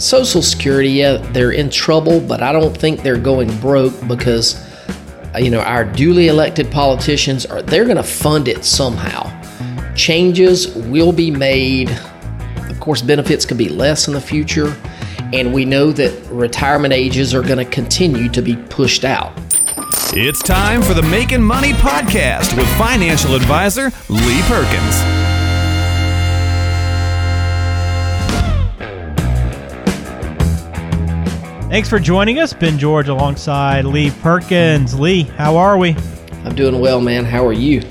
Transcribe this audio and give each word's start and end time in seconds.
Social 0.00 0.40
Security, 0.40 0.88
yeah, 0.88 1.18
they're 1.32 1.52
in 1.52 1.68
trouble, 1.68 2.20
but 2.20 2.42
I 2.42 2.52
don't 2.52 2.76
think 2.76 3.02
they're 3.02 3.18
going 3.18 3.54
broke 3.58 3.94
because, 4.08 4.54
uh, 5.34 5.38
you 5.38 5.50
know, 5.50 5.60
our 5.60 5.84
duly 5.84 6.28
elected 6.28 6.70
politicians 6.70 7.44
are 7.44 7.60
they're 7.60 7.84
going 7.84 7.98
to 7.98 8.02
fund 8.02 8.48
it 8.48 8.64
somehow. 8.64 9.28
Changes 9.94 10.74
will 10.74 11.12
be 11.12 11.30
made. 11.30 11.90
Of 12.70 12.80
course, 12.80 13.02
benefits 13.02 13.44
could 13.44 13.58
be 13.58 13.68
less 13.68 14.08
in 14.08 14.14
the 14.14 14.20
future, 14.20 14.74
and 15.34 15.52
we 15.52 15.66
know 15.66 15.92
that 15.92 16.12
retirement 16.30 16.94
ages 16.94 17.34
are 17.34 17.42
going 17.42 17.58
to 17.58 17.70
continue 17.70 18.30
to 18.30 18.40
be 18.40 18.56
pushed 18.56 19.04
out. 19.04 19.34
It's 20.12 20.42
time 20.42 20.80
for 20.80 20.94
the 20.94 21.02
Making 21.02 21.42
Money 21.42 21.72
podcast 21.72 22.56
with 22.56 22.66
financial 22.78 23.34
advisor 23.34 23.92
Lee 24.08 24.40
Perkins. 24.42 25.19
Thanks 31.70 31.88
for 31.88 32.00
joining 32.00 32.40
us. 32.40 32.52
Ben 32.52 32.80
George 32.80 33.06
alongside 33.06 33.84
Lee 33.84 34.10
Perkins. 34.10 34.98
Lee, 34.98 35.22
how 35.22 35.56
are 35.56 35.78
we? 35.78 35.94
I'm 36.44 36.56
doing 36.56 36.80
well, 36.80 37.00
man. 37.00 37.24
How 37.24 37.46
are 37.46 37.52
you? 37.52 37.84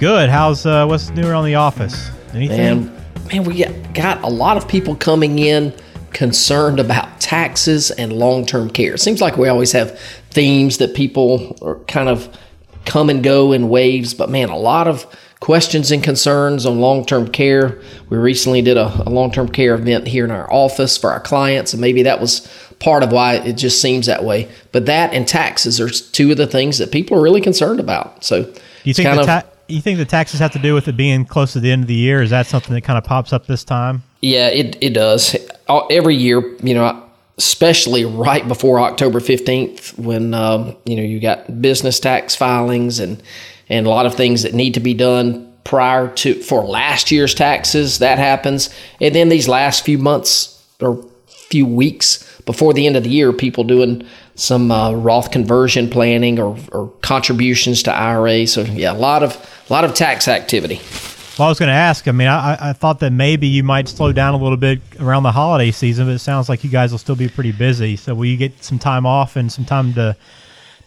Good. 0.00 0.28
How's 0.28 0.66
uh, 0.66 0.84
what's 0.84 1.10
new 1.10 1.28
around 1.28 1.44
the 1.44 1.54
office? 1.54 2.10
Anything? 2.34 2.86
Man, 2.86 3.04
man, 3.28 3.44
we 3.44 3.64
got 3.94 4.20
a 4.24 4.26
lot 4.26 4.56
of 4.56 4.66
people 4.66 4.96
coming 4.96 5.38
in 5.38 5.72
concerned 6.12 6.80
about 6.80 7.20
taxes 7.20 7.92
and 7.92 8.12
long-term 8.12 8.70
care. 8.70 8.94
It 8.94 9.00
seems 9.00 9.20
like 9.20 9.36
we 9.36 9.46
always 9.46 9.70
have 9.70 9.96
themes 10.30 10.78
that 10.78 10.96
people 10.96 11.56
are 11.62 11.76
kind 11.84 12.08
of 12.08 12.36
come 12.84 13.10
and 13.10 13.22
go 13.22 13.52
in 13.52 13.68
waves, 13.68 14.12
but 14.12 14.28
man, 14.28 14.48
a 14.48 14.58
lot 14.58 14.88
of 14.88 15.06
questions 15.38 15.92
and 15.92 16.02
concerns 16.02 16.66
on 16.66 16.80
long 16.80 17.06
term 17.06 17.28
care. 17.28 17.80
We 18.08 18.18
recently 18.18 18.60
did 18.60 18.76
a, 18.76 18.86
a 19.06 19.08
long 19.08 19.30
term 19.30 19.48
care 19.48 19.76
event 19.76 20.08
here 20.08 20.24
in 20.24 20.32
our 20.32 20.52
office 20.52 20.98
for 20.98 21.12
our 21.12 21.20
clients, 21.20 21.72
and 21.72 21.80
maybe 21.80 22.02
that 22.02 22.20
was 22.20 22.48
part 22.80 23.02
of 23.02 23.12
why 23.12 23.34
it 23.36 23.52
just 23.52 23.80
seems 23.80 24.06
that 24.06 24.24
way. 24.24 24.50
But 24.72 24.86
that 24.86 25.14
and 25.14 25.28
taxes 25.28 25.80
are 25.80 25.88
two 25.88 26.32
of 26.32 26.36
the 26.36 26.46
things 26.46 26.78
that 26.78 26.90
people 26.90 27.16
are 27.16 27.22
really 27.22 27.40
concerned 27.40 27.78
about. 27.78 28.24
So, 28.24 28.44
do 28.44 28.60
you 28.84 28.94
think 28.94 29.08
the 29.14 29.22
ta- 29.22 29.44
you 29.68 29.80
think 29.80 29.98
the 29.98 30.04
taxes 30.04 30.40
have 30.40 30.52
to 30.52 30.58
do 30.58 30.74
with 30.74 30.88
it 30.88 30.96
being 30.96 31.24
close 31.24 31.52
to 31.52 31.60
the 31.60 31.70
end 31.70 31.82
of 31.82 31.88
the 31.88 31.94
year? 31.94 32.22
Is 32.22 32.30
that 32.30 32.46
something 32.46 32.74
that 32.74 32.80
kind 32.80 32.98
of 32.98 33.04
pops 33.04 33.32
up 33.32 33.46
this 33.46 33.62
time? 33.62 34.02
Yeah, 34.20 34.48
it, 34.48 34.76
it 34.80 34.90
does. 34.90 35.36
Every 35.90 36.16
year, 36.16 36.56
you 36.62 36.74
know, 36.74 37.04
especially 37.38 38.04
right 38.04 38.46
before 38.46 38.80
October 38.80 39.20
15th 39.20 39.98
when, 39.98 40.34
um, 40.34 40.76
you 40.84 40.96
know, 40.96 41.02
you 41.02 41.20
got 41.20 41.62
business 41.62 42.00
tax 42.00 42.34
filings 42.34 42.98
and 42.98 43.22
and 43.68 43.86
a 43.86 43.88
lot 43.88 44.04
of 44.04 44.16
things 44.16 44.42
that 44.42 44.52
need 44.52 44.74
to 44.74 44.80
be 44.80 44.94
done 44.94 45.50
prior 45.62 46.08
to 46.08 46.34
for 46.42 46.64
last 46.64 47.12
year's 47.12 47.34
taxes. 47.34 48.00
That 48.00 48.18
happens, 48.18 48.68
and 49.00 49.14
then 49.14 49.28
these 49.28 49.46
last 49.46 49.84
few 49.84 49.96
months 49.96 50.60
or 50.80 51.06
few 51.26 51.66
weeks 51.66 52.29
before 52.44 52.72
the 52.74 52.86
end 52.86 52.96
of 52.96 53.04
the 53.04 53.10
year, 53.10 53.32
people 53.32 53.64
doing 53.64 54.06
some 54.34 54.70
uh, 54.70 54.92
Roth 54.92 55.30
conversion 55.30 55.88
planning 55.90 56.38
or, 56.38 56.56
or 56.72 56.88
contributions 57.02 57.82
to 57.84 57.92
IRA. 57.92 58.46
So 58.46 58.62
yeah, 58.62 58.92
a 58.92 58.94
lot 58.94 59.22
of 59.22 59.36
a 59.68 59.72
lot 59.72 59.84
of 59.84 59.94
tax 59.94 60.28
activity. 60.28 60.80
Well, 61.38 61.46
I 61.46 61.50
was 61.50 61.58
going 61.58 61.68
to 61.68 61.74
ask. 61.74 62.06
I 62.06 62.12
mean, 62.12 62.28
I, 62.28 62.70
I 62.70 62.72
thought 62.74 63.00
that 63.00 63.12
maybe 63.12 63.46
you 63.46 63.62
might 63.62 63.88
slow 63.88 64.12
down 64.12 64.34
a 64.34 64.36
little 64.36 64.58
bit 64.58 64.80
around 64.98 65.22
the 65.22 65.32
holiday 65.32 65.70
season, 65.70 66.06
but 66.06 66.12
it 66.12 66.18
sounds 66.18 66.48
like 66.48 66.64
you 66.64 66.70
guys 66.70 66.90
will 66.90 66.98
still 66.98 67.16
be 67.16 67.28
pretty 67.28 67.52
busy. 67.52 67.96
So, 67.96 68.14
will 68.14 68.26
you 68.26 68.36
get 68.36 68.62
some 68.62 68.78
time 68.78 69.06
off 69.06 69.36
and 69.36 69.50
some 69.50 69.64
time 69.64 69.94
to 69.94 70.16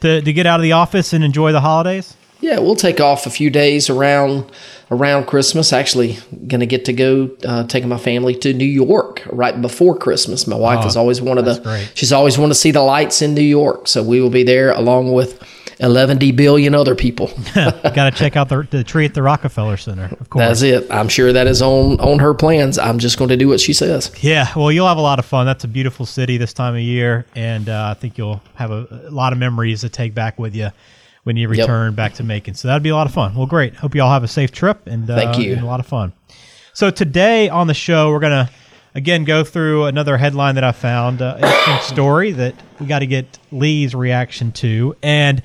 to, 0.02 0.22
to 0.22 0.34
get 0.34 0.46
out 0.46 0.60
of 0.60 0.64
the 0.64 0.74
office 0.74 1.14
and 1.14 1.24
enjoy 1.24 1.54
the 1.54 1.62
holidays? 1.62 2.16
Yeah, 2.44 2.60
we'll 2.60 2.76
take 2.76 3.00
off 3.00 3.26
a 3.26 3.30
few 3.30 3.50
days 3.50 3.90
around 3.90 4.52
around 4.92 5.28
Christmas. 5.28 5.72
Actually, 5.72 6.18
going 6.46 6.60
to 6.60 6.66
get 6.66 6.84
to 6.86 6.94
go 6.94 7.32
uh, 7.46 7.66
taking 7.68 7.88
my 7.88 7.98
family 7.98 8.36
to 8.36 8.54
New 8.54 8.66
York 8.66 9.24
right 9.32 9.60
before 9.62 9.98
Christmas. 9.98 10.46
My 10.46 10.58
wife 10.58 10.80
oh, 10.80 10.84
has 10.84 10.98
always 10.98 11.22
wanted 11.22 11.46
to. 11.46 11.62
Great. 11.64 11.90
She's 11.96 12.12
always 12.12 12.38
wanted 12.38 12.56
to 12.56 12.60
see 12.60 12.72
the 12.72 12.82
lights 12.82 13.22
in 13.22 13.34
New 13.34 13.40
York, 13.40 13.88
so 13.88 14.04
we 14.04 14.20
will 14.20 14.30
be 14.30 14.44
there 14.44 14.74
along 14.74 15.14
with 15.14 15.42
11 15.80 16.18
billion 16.36 16.76
other 16.76 16.96
people. 16.96 17.32
Got 17.56 17.94
to 17.94 18.12
check 18.12 18.36
out 18.36 18.50
the, 18.50 18.68
the 18.70 18.84
tree 18.84 19.06
at 19.06 19.14
the 19.14 19.24
Rockefeller 19.24 19.78
Center. 19.78 20.14
Of 20.20 20.30
course, 20.30 20.46
that's 20.46 20.62
it. 20.64 20.92
I'm 20.92 21.08
sure 21.08 21.32
that 21.32 21.48
is 21.48 21.62
on 21.62 21.98
on 22.02 22.20
her 22.20 22.34
plans. 22.34 22.78
I'm 22.78 23.00
just 23.00 23.18
going 23.18 23.30
to 23.30 23.38
do 23.38 23.48
what 23.48 23.62
she 23.62 23.72
says. 23.72 24.12
Yeah, 24.22 24.52
well, 24.54 24.70
you'll 24.70 24.90
have 24.90 24.98
a 24.98 25.02
lot 25.02 25.18
of 25.18 25.24
fun. 25.24 25.46
That's 25.46 25.64
a 25.64 25.70
beautiful 25.70 26.06
city 26.06 26.36
this 26.36 26.52
time 26.52 26.76
of 26.76 26.82
year, 26.82 27.26
and 27.36 27.70
uh, 27.70 27.96
I 27.96 27.98
think 27.98 28.18
you'll 28.18 28.42
have 28.56 28.72
a, 28.72 29.06
a 29.08 29.12
lot 29.12 29.32
of 29.32 29.40
memories 29.40 29.80
to 29.80 29.88
take 29.88 30.14
back 30.14 30.38
with 30.38 30.54
you 30.54 30.72
when 31.24 31.38
you 31.38 31.48
return 31.48 31.92
yep. 31.92 31.96
back 31.96 32.14
to 32.16 32.24
Macon. 32.24 32.54
So 32.54 32.68
that'd 32.68 32.84
be 32.84 32.90
a 32.90 32.96
lot 32.96 33.08
of 33.08 33.14
fun. 33.14 33.36
Well, 33.36 33.46
great. 33.46 33.76
Hope 33.76 33.96
you 33.96 34.02
all 34.02 34.12
have 34.12 34.24
a 34.24 34.28
safe 34.28 34.52
trip 34.52 34.88
and 34.88 35.10
uh, 35.10 35.16
thank 35.16 35.38
you. 35.38 35.54
And 35.54 35.62
a 35.62 35.66
lot 35.66 35.80
of 35.80 35.88
fun. 35.88 36.14
So 36.74 36.90
today 36.90 37.50
on 37.50 37.68
the 37.68 37.74
show, 37.74 38.12
we're 38.12 38.20
gonna 38.20 38.50
again 38.96 39.24
go 39.24 39.44
through 39.44 39.86
another 39.86 40.18
headline 40.18 40.56
that 40.56 40.64
I 40.64 40.72
found, 40.72 41.22
uh, 41.22 41.36
interesting 41.40 41.80
story 41.96 42.32
that 42.32 42.56
we 42.80 42.86
got 42.86 43.00
to 43.00 43.08
get 43.08 43.38
Lee's 43.52 43.96
reaction 43.96 44.52
to, 44.54 44.96
and 45.02 45.42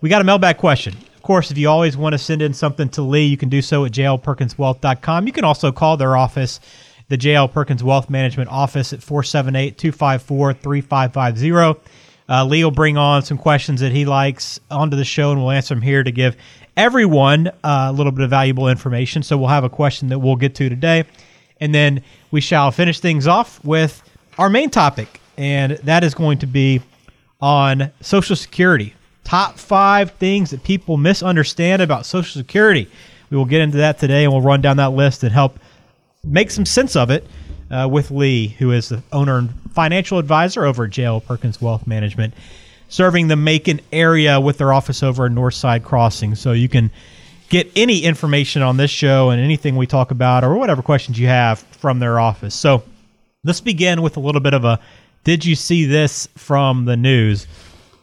we 0.00 0.08
got 0.08 0.20
a 0.20 0.24
mailbag 0.24 0.58
question. 0.58 0.94
Of 1.16 1.22
course, 1.22 1.50
if 1.50 1.58
you 1.58 1.68
always 1.68 1.96
want 1.96 2.12
to 2.12 2.18
send 2.18 2.42
in 2.42 2.54
something 2.54 2.88
to 2.90 3.02
Lee, 3.02 3.24
you 3.24 3.36
can 3.36 3.48
do 3.48 3.60
so 3.60 3.84
at 3.84 3.92
jlperkinswealth.com. 3.92 5.26
You 5.26 5.32
can 5.32 5.44
also 5.44 5.72
call 5.72 5.96
their 5.96 6.16
office, 6.16 6.60
the 7.08 7.18
JL 7.18 7.52
Perkins 7.52 7.82
Wealth 7.82 8.08
Management 8.08 8.50
office 8.50 8.92
at 8.92 9.02
478 9.02 9.76
254 9.78 10.54
3550. 10.54 11.90
Uh, 12.28 12.44
Lee 12.44 12.64
will 12.64 12.70
bring 12.70 12.96
on 12.96 13.22
some 13.22 13.38
questions 13.38 13.80
that 13.80 13.92
he 13.92 14.04
likes 14.04 14.58
onto 14.70 14.96
the 14.96 15.04
show, 15.04 15.30
and 15.30 15.40
we'll 15.40 15.52
answer 15.52 15.74
them 15.74 15.82
here 15.82 16.02
to 16.02 16.10
give 16.10 16.36
everyone 16.76 17.48
uh, 17.62 17.88
a 17.88 17.92
little 17.92 18.12
bit 18.12 18.24
of 18.24 18.30
valuable 18.30 18.68
information. 18.68 19.22
So 19.22 19.38
we'll 19.38 19.48
have 19.48 19.64
a 19.64 19.70
question 19.70 20.08
that 20.08 20.18
we'll 20.18 20.36
get 20.36 20.54
to 20.56 20.68
today, 20.68 21.04
and 21.60 21.74
then 21.74 22.02
we 22.30 22.40
shall 22.40 22.70
finish 22.70 23.00
things 23.00 23.26
off 23.26 23.64
with 23.64 24.02
our 24.38 24.50
main 24.50 24.70
topic, 24.70 25.20
and 25.36 25.72
that 25.84 26.02
is 26.04 26.14
going 26.14 26.38
to 26.38 26.46
be 26.46 26.82
on 27.40 27.92
Social 28.00 28.36
Security. 28.36 28.94
Top 29.24 29.58
five 29.58 30.12
things 30.12 30.50
that 30.50 30.62
people 30.62 30.96
misunderstand 30.96 31.82
about 31.82 32.06
Social 32.06 32.38
Security. 32.38 32.90
We 33.30 33.36
will 33.36 33.44
get 33.44 33.60
into 33.60 33.78
that 33.78 33.98
today, 33.98 34.24
and 34.24 34.32
we'll 34.32 34.42
run 34.42 34.60
down 34.60 34.76
that 34.78 34.90
list 34.92 35.22
and 35.22 35.32
help 35.32 35.58
make 36.24 36.50
some 36.50 36.66
sense 36.66 36.96
of 36.96 37.10
it 37.10 37.26
uh, 37.70 37.88
with 37.90 38.10
Lee, 38.10 38.48
who 38.48 38.72
is 38.72 38.88
the 38.88 39.02
owner 39.12 39.38
and 39.38 39.50
financial 39.72 40.18
advisor 40.18 40.64
over 40.64 40.84
at 40.84 40.90
JL 40.90 41.24
Perkins 41.24 41.60
Wealth 41.60 41.86
Management, 41.86 42.34
serving 42.88 43.28
the 43.28 43.36
Macon 43.36 43.80
area 43.92 44.40
with 44.40 44.58
their 44.58 44.72
office 44.72 45.02
over 45.02 45.26
at 45.26 45.32
Northside 45.32 45.82
Crossing. 45.82 46.34
So 46.34 46.52
you 46.52 46.68
can 46.68 46.90
get 47.48 47.70
any 47.76 48.02
information 48.02 48.62
on 48.62 48.76
this 48.76 48.90
show 48.90 49.30
and 49.30 49.40
anything 49.40 49.76
we 49.76 49.86
talk 49.86 50.10
about 50.10 50.44
or 50.44 50.56
whatever 50.56 50.82
questions 50.82 51.18
you 51.18 51.26
have 51.28 51.60
from 51.60 51.98
their 51.98 52.18
office. 52.18 52.54
So 52.54 52.82
let's 53.44 53.60
begin 53.60 54.02
with 54.02 54.16
a 54.16 54.20
little 54.20 54.40
bit 54.40 54.54
of 54.54 54.64
a 54.64 54.80
did 55.24 55.44
you 55.44 55.56
see 55.56 55.86
this 55.86 56.28
from 56.36 56.84
the 56.84 56.96
news? 56.96 57.48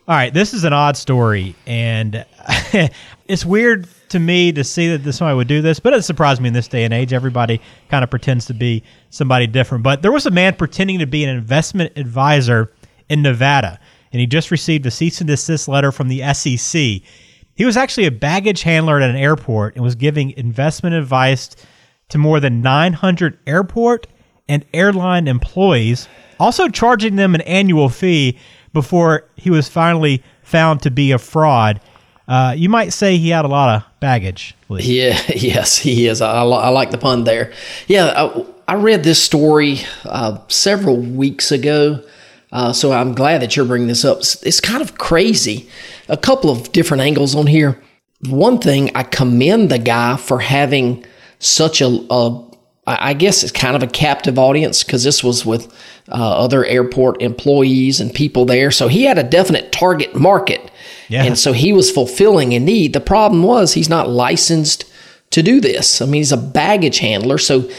All 0.05 0.15
right, 0.15 0.33
this 0.33 0.53
is 0.53 0.65
an 0.65 0.73
odd 0.73 0.97
story, 0.97 1.55
and 1.65 2.25
it's 3.29 3.45
weird 3.45 3.87
to 4.13 4.19
me 4.19 4.51
to 4.53 4.63
see 4.63 4.87
that 4.89 5.03
this 5.03 5.17
somebody 5.17 5.35
would 5.35 5.47
do 5.47 5.61
this, 5.61 5.79
but 5.79 5.93
it 5.93 6.03
surprised 6.03 6.41
me 6.41 6.47
in 6.47 6.53
this 6.53 6.67
day 6.67 6.85
and 6.85 6.93
age. 6.93 7.13
Everybody 7.13 7.59
kind 7.89 8.03
of 8.03 8.09
pretends 8.09 8.45
to 8.45 8.53
be 8.53 8.83
somebody 9.09 9.45
different. 9.45 9.83
But 9.83 10.01
there 10.01 10.11
was 10.11 10.25
a 10.25 10.31
man 10.31 10.55
pretending 10.55 10.99
to 10.99 11.05
be 11.05 11.23
an 11.23 11.35
investment 11.35 11.91
advisor 11.97 12.71
in 13.09 13.21
Nevada, 13.21 13.79
and 14.11 14.19
he 14.19 14.27
just 14.27 14.51
received 14.51 14.85
a 14.85 14.91
cease 14.91 15.19
and 15.19 15.27
desist 15.27 15.67
letter 15.67 15.91
from 15.91 16.07
the 16.07 16.21
SEC. 16.33 17.01
He 17.55 17.65
was 17.65 17.75
actually 17.75 18.05
a 18.05 18.11
baggage 18.11 18.63
handler 18.63 18.99
at 18.99 19.09
an 19.09 19.15
airport 19.15 19.75
and 19.75 19.83
was 19.83 19.95
giving 19.95 20.31
investment 20.31 20.95
advice 20.95 21.49
to 22.09 22.17
more 22.17 22.39
than 22.39 22.61
900 22.61 23.37
airport 23.45 24.07
and 24.47 24.65
airline 24.73 25.27
employees, 25.27 26.07
also 26.39 26.67
charging 26.67 27.15
them 27.15 27.35
an 27.35 27.41
annual 27.41 27.89
fee 27.89 28.37
before 28.73 29.25
he 29.35 29.49
was 29.49 29.69
finally 29.69 30.23
found 30.43 30.81
to 30.81 30.91
be 30.91 31.11
a 31.11 31.17
fraud 31.17 31.79
uh, 32.27 32.53
you 32.57 32.69
might 32.69 32.93
say 32.93 33.17
he 33.17 33.29
had 33.29 33.45
a 33.45 33.47
lot 33.49 33.75
of 33.75 33.99
baggage. 33.99 34.55
Lee. 34.69 34.99
Yeah, 34.99 35.19
yes, 35.35 35.77
he 35.77 36.07
is. 36.07 36.21
I, 36.21 36.43
I 36.43 36.69
like 36.69 36.91
the 36.91 36.97
pun 36.97 37.23
there. 37.23 37.51
Yeah, 37.87 38.13
I, 38.15 38.45
I 38.67 38.75
read 38.75 39.03
this 39.03 39.21
story 39.21 39.79
uh, 40.05 40.39
several 40.47 40.97
weeks 40.97 41.51
ago, 41.51 42.03
uh, 42.51 42.73
so 42.73 42.91
I'm 42.91 43.13
glad 43.13 43.41
that 43.41 43.55
you're 43.55 43.65
bringing 43.65 43.87
this 43.87 44.05
up. 44.05 44.19
It's, 44.19 44.41
it's 44.43 44.61
kind 44.61 44.81
of 44.81 44.97
crazy. 44.97 45.69
A 46.07 46.17
couple 46.17 46.49
of 46.49 46.71
different 46.71 47.01
angles 47.01 47.35
on 47.35 47.47
here. 47.47 47.81
One 48.29 48.59
thing, 48.59 48.95
I 48.95 49.03
commend 49.03 49.69
the 49.69 49.79
guy 49.79 50.15
for 50.15 50.39
having 50.39 51.05
such 51.39 51.81
a, 51.81 51.87
a 52.09 52.53
I 52.85 53.13
guess 53.13 53.43
it's 53.43 53.51
kind 53.51 53.77
of 53.77 53.83
a 53.83 53.87
captive 53.87 54.37
audience 54.37 54.83
because 54.83 55.05
this 55.05 55.23
was 55.23 55.45
with 55.45 55.73
uh, 56.09 56.37
other 56.37 56.65
airport 56.65 57.21
employees 57.21 58.01
and 58.01 58.13
people 58.13 58.45
there. 58.45 58.71
So 58.71 58.89
he 58.89 59.03
had 59.03 59.17
a 59.17 59.23
definite 59.23 59.71
target 59.71 60.15
market. 60.15 60.69
Yeah. 61.13 61.25
And 61.25 61.37
so 61.37 61.53
he 61.53 61.73
was 61.73 61.91
fulfilling 61.91 62.53
a 62.53 62.59
need. 62.59 62.93
The 62.93 62.99
problem 62.99 63.43
was 63.43 63.73
he's 63.73 63.87
not 63.87 64.09
licensed 64.09 64.91
to 65.29 65.43
do 65.43 65.61
this. 65.61 66.01
I 66.01 66.05
mean, 66.05 66.15
he's 66.15 66.31
a 66.31 66.37
baggage 66.37 66.97
handler. 66.97 67.37
So 67.37 67.69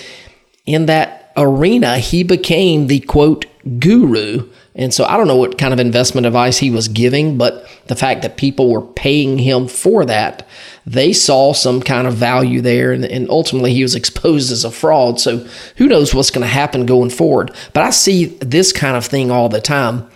in 0.67 0.87
that 0.87 1.33
arena, 1.37 1.99
he 1.99 2.23
became 2.23 2.87
the 2.87 3.01
quote 3.01 3.47
guru. 3.81 4.49
And 4.77 4.95
so 4.95 5.05
I 5.05 5.17
don't 5.17 5.27
know 5.27 5.35
what 5.35 5.59
kind 5.59 5.73
of 5.73 5.81
investment 5.81 6.29
advice 6.29 6.59
he 6.59 6.71
was 6.71 6.87
giving, 6.87 7.37
but 7.37 7.69
the 7.89 7.97
fact 7.97 8.23
that 8.23 8.37
people 8.37 8.71
were 8.71 8.83
paying 8.83 9.39
him 9.39 9.67
for 9.67 10.05
that, 10.05 10.47
they 10.87 11.13
saw 11.13 11.53
some 11.55 11.83
kind 11.83 12.07
of 12.07 12.15
value 12.15 12.61
there. 12.61 12.93
And, 12.93 13.05
and 13.05 13.29
ultimately, 13.29 13.75
he 13.75 13.83
was 13.83 13.95
exposed 13.97 14.53
as 14.53 14.65
a 14.65 14.71
fraud. 14.71 15.19
So 15.19 15.39
who 15.77 15.89
knows 15.89 16.15
what's 16.15 16.31
going 16.31 16.47
to 16.47 16.47
happen 16.47 16.87
going 16.87 17.11
forward. 17.11 17.53
But 17.73 17.83
I 17.83 17.91
see 17.91 18.27
this 18.27 18.73
kind 18.73 18.97
of 18.97 19.05
thing 19.05 19.33
all 19.33 19.49
the 19.49 19.61
time 19.61 20.09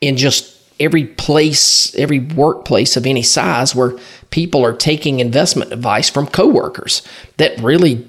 in 0.00 0.16
just 0.16 0.53
every 0.80 1.06
place, 1.06 1.94
every 1.94 2.20
workplace 2.20 2.96
of 2.96 3.06
any 3.06 3.22
size 3.22 3.74
where 3.74 3.96
people 4.30 4.64
are 4.64 4.72
taking 4.72 5.20
investment 5.20 5.72
advice 5.72 6.10
from 6.10 6.26
coworkers 6.26 7.02
that 7.36 7.58
really 7.60 8.06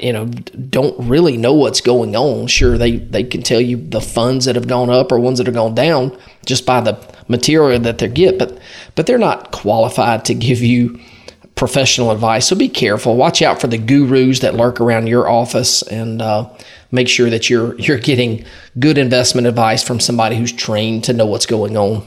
you 0.00 0.12
know 0.12 0.26
don't 0.26 1.08
really 1.08 1.36
know 1.36 1.54
what's 1.54 1.80
going 1.80 2.16
on. 2.16 2.46
Sure 2.46 2.76
they 2.76 2.96
they 2.96 3.22
can 3.22 3.42
tell 3.42 3.60
you 3.60 3.76
the 3.76 4.00
funds 4.00 4.44
that 4.44 4.56
have 4.56 4.68
gone 4.68 4.90
up 4.90 5.12
or 5.12 5.18
ones 5.18 5.38
that 5.38 5.46
have 5.46 5.54
gone 5.54 5.74
down 5.74 6.16
just 6.44 6.66
by 6.66 6.80
the 6.80 6.98
material 7.28 7.78
that 7.78 7.98
they 7.98 8.08
get 8.08 8.38
but 8.38 8.58
but 8.94 9.06
they're 9.06 9.18
not 9.18 9.52
qualified 9.52 10.24
to 10.24 10.34
give 10.34 10.60
you 10.60 10.98
professional 11.58 12.12
advice. 12.12 12.46
So 12.46 12.56
be 12.56 12.68
careful. 12.68 13.16
Watch 13.16 13.42
out 13.42 13.60
for 13.60 13.66
the 13.66 13.78
gurus 13.78 14.40
that 14.40 14.54
lurk 14.54 14.80
around 14.80 15.08
your 15.08 15.28
office 15.28 15.82
and 15.82 16.22
uh, 16.22 16.48
make 16.90 17.08
sure 17.08 17.30
that 17.30 17.48
you're 17.48 17.74
you're 17.78 17.98
getting 17.98 18.44
good 18.78 18.98
investment 18.98 19.46
advice 19.46 19.82
from 19.82 20.00
somebody 20.00 20.36
who's 20.36 20.52
trained 20.52 21.04
to 21.04 21.12
know 21.12 21.26
what's 21.26 21.46
going 21.46 21.76
on 21.76 22.06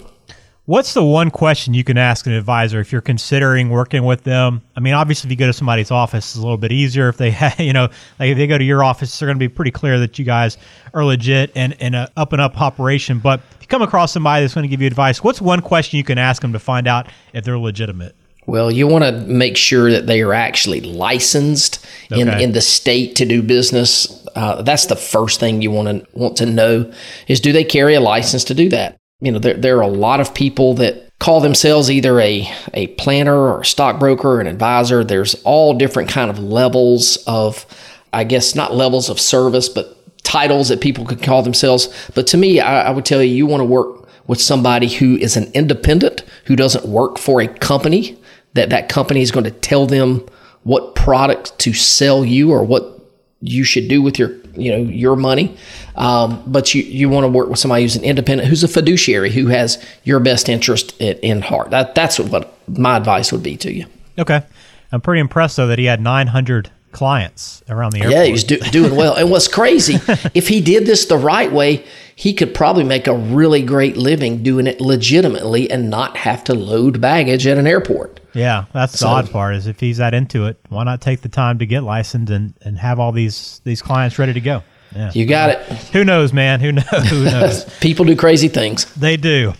What's 0.66 0.94
the 0.94 1.04
one 1.04 1.32
question 1.32 1.74
you 1.74 1.84
can 1.84 1.98
ask 1.98 2.28
an 2.28 2.34
advisor 2.34 2.80
if 2.80 2.92
you're 2.92 3.02
considering 3.02 3.72
working 3.72 4.06
with 4.06 4.24
them? 4.24 4.62
I 4.76 4.80
mean, 4.80 4.94
obviously, 4.94 5.28
if 5.28 5.32
you 5.32 5.36
go 5.36 5.48
to 5.48 5.54
somebody's 5.54 5.90
office, 5.90 6.24
it's 6.24 6.36
a 6.36 6.42
little 6.42 6.56
bit 6.56 6.72
easier. 6.72 7.10
If 7.10 7.18
they, 7.18 7.32
have, 7.42 7.60
you 7.60 7.74
know, 7.74 7.90
like 8.20 8.30
if 8.30 8.38
they 8.38 8.46
go 8.46 8.60
to 8.60 8.64
your 8.64 8.84
office, 8.84 9.18
they're 9.18 9.28
going 9.28 9.38
to 9.38 9.40
be 9.40 9.50
pretty 9.50 9.72
clear 9.72 10.00
that 10.00 10.20
you 10.20 10.24
guys 10.24 10.60
are 10.94 11.04
legit 11.04 11.52
and 11.56 11.76
and 11.82 11.96
a 11.96 12.12
up 12.16 12.32
and 12.32 12.42
up 12.42 12.62
operation. 12.62 13.18
But 13.18 13.42
if 13.56 13.64
you 13.64 13.68
come 13.68 13.82
across 13.82 14.14
somebody 14.14 14.44
that's 14.44 14.54
going 14.54 14.64
to 14.64 14.70
give 14.70 14.82
you 14.82 14.88
advice, 14.88 15.24
what's 15.24 15.42
one 15.42 15.62
question 15.62 15.98
you 15.98 16.04
can 16.04 16.20
ask 16.20 16.44
them 16.44 16.54
to 16.54 16.60
find 16.60 16.88
out 16.88 17.10
if 17.34 17.44
they're 17.44 17.58
legitimate? 17.58 18.16
Well, 18.46 18.72
you 18.72 18.88
want 18.88 19.04
to 19.04 19.12
make 19.12 19.56
sure 19.56 19.92
that 19.92 20.08
they 20.08 20.22
are 20.22 20.34
actually 20.34 20.82
licensed 20.82 21.86
okay. 22.12 22.22
in, 22.22 22.28
in 22.28 22.52
the 22.54 22.62
state 22.62 23.16
to 23.18 23.26
do 23.26 23.42
business. 23.42 24.26
Uh, 24.36 24.62
that's 24.62 24.88
the 24.88 24.96
first 24.96 25.40
thing 25.40 25.62
you 25.62 25.72
want 25.72 25.88
to 25.88 26.18
want 26.18 26.38
to 26.38 26.46
know 26.46 26.92
is 27.28 27.40
do 27.40 27.52
they 27.52 27.64
carry 27.64 27.94
a 27.94 28.02
license 28.02 28.44
to 28.46 28.54
do 28.54 28.70
that? 28.70 28.98
you 29.22 29.32
know, 29.32 29.40
there, 29.40 29.54
there 29.54 29.78
are 29.78 29.82
a 29.82 29.88
lot 29.88 30.20
of 30.20 30.34
people 30.34 30.74
that 30.76 31.10
call 31.20 31.40
themselves 31.40 31.90
either 31.90 32.20
a, 32.20 32.52
a 32.74 32.88
planner 32.88 33.38
or 33.38 33.62
a 33.62 33.66
stockbroker 33.66 34.28
or 34.28 34.42
an 34.42 34.48
advisor. 34.48 35.04
There's 35.04 35.36
all 35.44 35.76
different 35.76 36.10
kind 36.10 36.32
of 36.32 36.40
levels 36.40 37.18
of, 37.28 37.66
I 38.12 38.24
guess, 38.24 38.56
not 38.56 38.74
levels 38.74 39.10
of 39.10 39.20
service, 39.20 39.70
but 39.70 39.96
titles 40.24 40.70
that 40.70 40.82
people 40.82 41.06
could 41.06 41.22
call 41.22 41.44
themselves. 41.44 41.88
But 42.16 42.28
to 42.28 42.38
me, 42.38 42.60
I, 42.60 42.88
I 42.88 42.90
would 42.90 43.06
tell 43.06 43.22
you, 43.22 43.34
you 43.34 43.46
want 43.46 43.62
to 43.62 43.66
work 43.66 44.08
with 44.28 44.42
somebody 44.42 44.90
who 44.90 45.18
is 45.18 45.38
an 45.38 45.52
independent, 45.54 46.24
who 46.46 46.56
doesn't 46.56 46.86
work 46.86 47.20
for 47.20 47.42
a 47.42 47.48
company, 47.48 48.18
that 48.54 48.70
that 48.70 48.90
company 48.90 49.22
is 49.22 49.32
going 49.32 49.44
to 49.44 49.52
tell 49.52 49.86
them 49.86 50.26
what 50.64 50.96
product 50.96 51.58
to 51.60 51.74
sell 51.74 52.24
you 52.24 52.52
or 52.52 52.64
what 52.64 53.00
you 53.42 53.64
should 53.64 53.88
do 53.88 54.02
with 54.02 54.20
your 54.20 54.32
you 54.56 54.72
know 54.72 54.78
your 54.78 55.16
money. 55.16 55.58
Um, 55.96 56.44
but 56.46 56.74
you 56.74 56.84
you 56.84 57.10
want 57.10 57.24
to 57.24 57.28
work 57.30 57.50
with 57.50 57.60
somebody 57.60 57.84
who's 57.84 57.96
an 57.96 58.04
independent 58.04 58.48
who's 58.48 58.64
a 58.64 58.68
fiduciary 58.68 59.32
who 59.32 59.48
has 59.48 59.84
your 60.04 60.20
best 60.20 60.50
interest 60.50 60.96
in, 61.02 61.18
in 61.18 61.42
heart. 61.42 61.72
That 61.72 61.96
that's 61.96 62.20
what 62.20 62.54
my 62.70 62.98
advice 62.98 63.32
would 63.32 63.44
be 63.44 63.58
to 63.58 63.74
you. 63.74 63.86
Okay. 64.18 64.44
I'm 64.92 65.02
pretty 65.02 65.22
impressed 65.22 65.58
though 65.58 65.68
that 65.68 65.80
he 65.80 65.86
had 65.86 66.02
900 66.02 66.70
clients 66.92 67.64
around 67.70 67.94
the 67.94 68.00
airport 68.00 68.14
yeah 68.14 68.24
he's 68.26 68.44
do, 68.44 68.58
doing 68.58 68.96
well. 68.96 69.16
And 69.16 69.32
what's 69.32 69.48
crazy 69.48 69.96
if 70.34 70.48
he 70.48 70.62
did 70.62 70.86
this 70.86 71.06
the 71.06 71.18
right 71.18 71.52
way 71.52 71.86
he 72.22 72.34
could 72.34 72.54
probably 72.54 72.84
make 72.84 73.08
a 73.08 73.16
really 73.16 73.64
great 73.64 73.98
living 73.98 74.44
doing 74.44 74.68
it 74.68 74.80
legitimately 74.80 75.70
and 75.72 75.90
not 75.90 76.16
have 76.18 76.44
to 76.44 76.54
load 76.54 77.02
baggage 77.02 77.48
at 77.48 77.58
an 77.58 77.66
airport 77.66 78.22
yeah, 78.34 78.66
that's 78.72 78.98
so, 78.98 79.08
the 79.08 79.12
odd 79.12 79.32
part 79.32 79.56
is 79.56 79.68
if 79.68 79.80
he's 79.80 79.98
that 79.98 80.14
into 80.14 80.46
it, 80.46 80.58
why 80.70 80.84
not 80.84 81.02
take 81.02 81.22
the 81.22 81.30
time 81.30 81.60
to 81.60 81.66
get 81.66 81.84
licensed 81.84 82.32
and, 82.32 82.54
and 82.62 82.78
have 82.78 83.00
all 83.00 83.12
these 83.12 83.62
these 83.64 83.82
clients 83.82 84.18
ready 84.18 84.34
to 84.34 84.42
go? 84.42 84.64
Yeah. 84.96 85.12
You 85.14 85.26
got 85.26 85.50
it. 85.52 85.60
Who 85.94 86.04
knows, 86.04 86.34
man? 86.34 86.60
Who 86.60 86.72
knows? 86.72 87.10
Who 87.10 87.24
knows? 87.26 87.66
People 87.80 88.06
do 88.06 88.16
crazy 88.16 88.48
things. 88.48 88.86
They 88.96 89.18
do. 89.18 89.54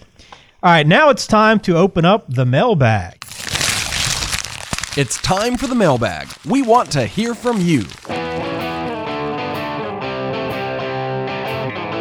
All 0.64 0.72
right, 0.72 0.86
now 0.86 1.10
it's 1.10 1.26
time 1.26 1.60
to 1.62 1.76
open 1.78 2.06
up 2.06 2.26
the 2.30 2.46
mailbag. 2.46 3.24
It's 4.98 5.20
time 5.22 5.58
for 5.58 5.68
the 5.68 5.76
mailbag. 5.76 6.28
We 6.46 6.62
want 6.62 6.92
to 6.92 7.06
hear 7.06 7.34
from 7.34 7.60
you. 7.62 7.86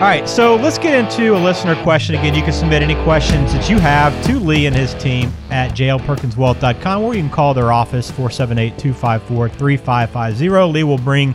All 0.00 0.06
right, 0.06 0.26
so 0.26 0.56
let's 0.56 0.78
get 0.78 0.94
into 0.94 1.36
a 1.36 1.38
listener 1.38 1.74
question. 1.82 2.14
Again, 2.14 2.34
you 2.34 2.40
can 2.40 2.54
submit 2.54 2.82
any 2.82 2.94
questions 3.04 3.52
that 3.52 3.68
you 3.68 3.78
have 3.78 4.24
to 4.24 4.40
Lee 4.40 4.64
and 4.64 4.74
his 4.74 4.94
team 4.94 5.30
at 5.50 5.72
jlperkinswealth.com, 5.72 7.02
or 7.02 7.14
you 7.14 7.20
can 7.20 7.28
call 7.28 7.52
their 7.52 7.70
office 7.70 8.10
478 8.10 8.78
254 8.78 9.50
3550. 9.50 10.72
Lee 10.72 10.84
will 10.84 10.96
bring 10.96 11.34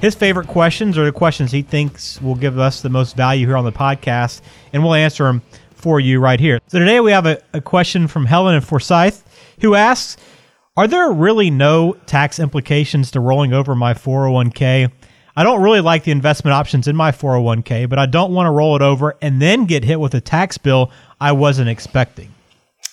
his 0.00 0.16
favorite 0.16 0.48
questions 0.48 0.98
or 0.98 1.04
the 1.04 1.12
questions 1.12 1.52
he 1.52 1.62
thinks 1.62 2.20
will 2.20 2.34
give 2.34 2.58
us 2.58 2.82
the 2.82 2.88
most 2.88 3.14
value 3.14 3.46
here 3.46 3.56
on 3.56 3.64
the 3.64 3.70
podcast, 3.70 4.40
and 4.72 4.82
we'll 4.82 4.94
answer 4.94 5.22
them 5.22 5.40
for 5.70 6.00
you 6.00 6.18
right 6.18 6.40
here. 6.40 6.58
So 6.66 6.80
today 6.80 6.98
we 6.98 7.12
have 7.12 7.26
a, 7.26 7.40
a 7.54 7.60
question 7.60 8.08
from 8.08 8.26
Helen 8.26 8.56
in 8.56 8.62
Forsyth 8.62 9.22
who 9.60 9.76
asks 9.76 10.20
Are 10.76 10.88
there 10.88 11.12
really 11.12 11.50
no 11.50 11.92
tax 12.06 12.40
implications 12.40 13.12
to 13.12 13.20
rolling 13.20 13.52
over 13.52 13.76
my 13.76 13.94
401k? 13.94 14.90
I 15.34 15.44
don't 15.44 15.62
really 15.62 15.80
like 15.80 16.04
the 16.04 16.12
investment 16.12 16.52
options 16.52 16.86
in 16.86 16.94
my 16.94 17.10
401k, 17.10 17.88
but 17.88 17.98
I 17.98 18.06
don't 18.06 18.34
want 18.34 18.46
to 18.46 18.50
roll 18.50 18.76
it 18.76 18.82
over 18.82 19.16
and 19.22 19.40
then 19.40 19.64
get 19.64 19.84
hit 19.84 19.98
with 19.98 20.14
a 20.14 20.20
tax 20.20 20.58
bill 20.58 20.90
I 21.20 21.32
wasn't 21.32 21.70
expecting. 21.70 22.34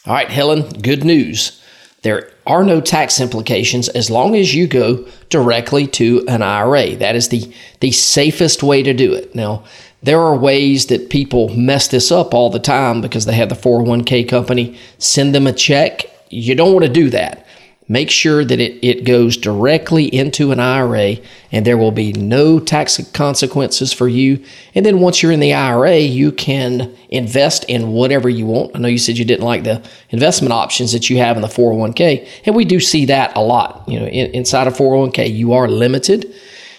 All 0.06 0.14
right, 0.14 0.30
Helen, 0.30 0.70
good 0.82 1.04
news. 1.04 1.62
There 2.04 2.32
are 2.48 2.64
no 2.64 2.80
tax 2.80 3.20
implications 3.20 3.90
as 3.90 4.10
long 4.10 4.36
as 4.36 4.56
you 4.56 4.68
go 4.68 5.06
directly 5.30 5.86
to 5.88 6.26
an 6.30 6.42
IRA. 6.42 6.96
That 6.96 7.18
is 7.18 7.28
the, 7.28 7.54
the 7.82 7.92
safest 7.92 8.64
way 8.64 8.84
to 8.84 8.94
do 8.94 9.14
it. 9.14 9.36
Now, 9.36 9.66
there 10.02 10.22
are 10.22 10.36
ways 10.38 10.86
that 10.86 11.10
people 11.10 11.50
mess 11.50 11.90
this 11.90 12.10
up 12.10 12.34
all 12.34 12.50
the 12.50 12.60
time 12.60 13.02
because 13.02 13.26
they 13.26 13.34
have 13.34 13.50
the 13.50 13.56
401k 13.56 14.30
company 14.30 14.80
send 14.98 15.36
them 15.36 15.46
a 15.46 15.52
check. 15.52 16.06
You 16.30 16.56
don't 16.56 16.72
want 16.72 16.86
to 16.86 16.92
do 16.92 17.10
that 17.10 17.46
make 17.90 18.12
sure 18.12 18.46
that 18.46 18.60
it, 18.60 18.86
it 18.86 19.04
goes 19.04 19.36
directly 19.36 20.06
into 20.06 20.52
an 20.52 20.60
IRA 20.60 21.18
and 21.52 21.66
there 21.66 21.78
will 21.78 21.92
be 21.92 22.14
no 22.14 22.60
tax 22.60 23.02
consequences 23.14 23.92
for 23.92 24.08
you. 24.08 24.42
And 24.76 24.86
then 24.86 25.00
once 25.00 25.22
you're 25.22 25.32
in 25.32 25.40
the 25.40 25.56
IRA, 25.56 25.98
you 25.98 26.32
can 26.32 26.96
invest 27.10 27.64
in 27.66 27.92
whatever 27.92 28.30
you 28.30 28.46
want. 28.46 28.76
I 28.76 28.80
know 28.80 28.88
you 28.88 29.00
said 29.00 29.18
you 29.18 29.26
didn't 29.26 29.44
like 29.46 29.64
the 29.64 29.84
investment 30.12 30.54
options 30.54 30.94
that 30.94 31.10
you 31.10 31.18
have 31.18 31.36
in 31.36 31.42
the 31.42 31.48
401k, 31.48 32.28
and 32.46 32.56
we 32.56 32.64
do 32.64 32.80
see 32.80 33.06
that 33.06 33.36
a 33.36 33.42
lot. 33.42 33.84
You 33.88 34.00
know, 34.00 34.06
in, 34.06 34.32
inside 34.32 34.68
a 34.68 34.72
401k, 34.72 35.34
you 35.34 35.54
are 35.54 35.68
limited. 35.68 36.34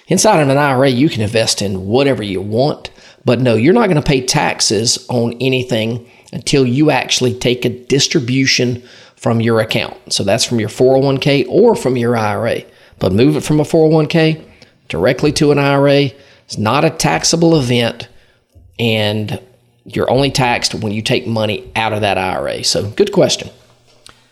Inside 0.06 0.40
of 0.40 0.48
an 0.48 0.56
IRA, 0.56 0.88
you 0.88 1.08
can 1.08 1.22
invest 1.22 1.60
in 1.60 1.86
whatever 1.86 2.22
you 2.22 2.40
want. 2.40 2.90
But 3.24 3.40
no, 3.40 3.54
you're 3.54 3.74
not 3.74 3.86
going 3.86 4.00
to 4.00 4.02
pay 4.02 4.24
taxes 4.24 5.04
on 5.08 5.34
anything 5.40 6.08
until 6.32 6.64
you 6.64 6.90
actually 6.90 7.34
take 7.34 7.64
a 7.64 7.68
distribution 7.68 8.82
from 9.20 9.38
your 9.38 9.60
account. 9.60 9.94
So 10.10 10.24
that's 10.24 10.46
from 10.46 10.60
your 10.60 10.70
401k 10.70 11.46
or 11.46 11.76
from 11.76 11.98
your 11.98 12.16
IRA. 12.16 12.62
But 12.98 13.12
move 13.12 13.36
it 13.36 13.42
from 13.42 13.60
a 13.60 13.64
401k 13.64 14.42
directly 14.88 15.30
to 15.32 15.52
an 15.52 15.58
IRA. 15.58 16.10
It's 16.46 16.56
not 16.56 16.86
a 16.86 16.90
taxable 16.90 17.54
event, 17.60 18.08
and 18.78 19.38
you're 19.84 20.10
only 20.10 20.30
taxed 20.30 20.74
when 20.74 20.92
you 20.92 21.02
take 21.02 21.26
money 21.26 21.70
out 21.76 21.92
of 21.92 22.00
that 22.00 22.16
IRA. 22.16 22.64
So, 22.64 22.90
good 22.90 23.12
question. 23.12 23.50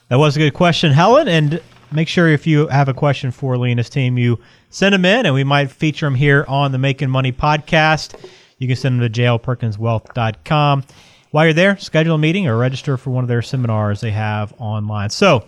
That 0.09 0.19
was 0.19 0.37
a 0.37 0.41
good 0.41 0.55
question, 0.55 0.93
Helen. 0.93 1.29
And 1.29 1.61
make 1.93 2.09
sure 2.09 2.27
if 2.29 2.47
you 2.47 2.67
have 2.69 2.89
a 2.89 2.95
question 2.95 3.31
for 3.31 3.59
Lena's 3.59 3.91
team, 3.91 4.17
you 4.17 4.39
send 4.71 4.95
them 4.95 5.05
in, 5.05 5.27
and 5.27 5.35
we 5.35 5.45
might 5.45 5.71
feature 5.71 6.07
them 6.07 6.15
here 6.15 6.47
on 6.49 6.73
the 6.73 6.79
Making 6.79 7.11
Money 7.11 7.31
podcast. 7.31 8.19
You 8.57 8.67
can 8.67 8.77
send 8.77 9.01
them 9.01 9.13
to 9.13 9.21
jlperkinswealth.com 9.21 10.85
while 11.31 11.45
you're 11.45 11.53
there, 11.53 11.77
schedule 11.79 12.15
a 12.15 12.19
meeting 12.19 12.47
or 12.47 12.57
register 12.57 12.97
for 12.97 13.11
one 13.11 13.25
of 13.25 13.29
their 13.29 13.43
seminars 13.43 14.01
they 14.01 14.11
have 14.11 14.55
online. 14.59 15.11
So 15.11 15.45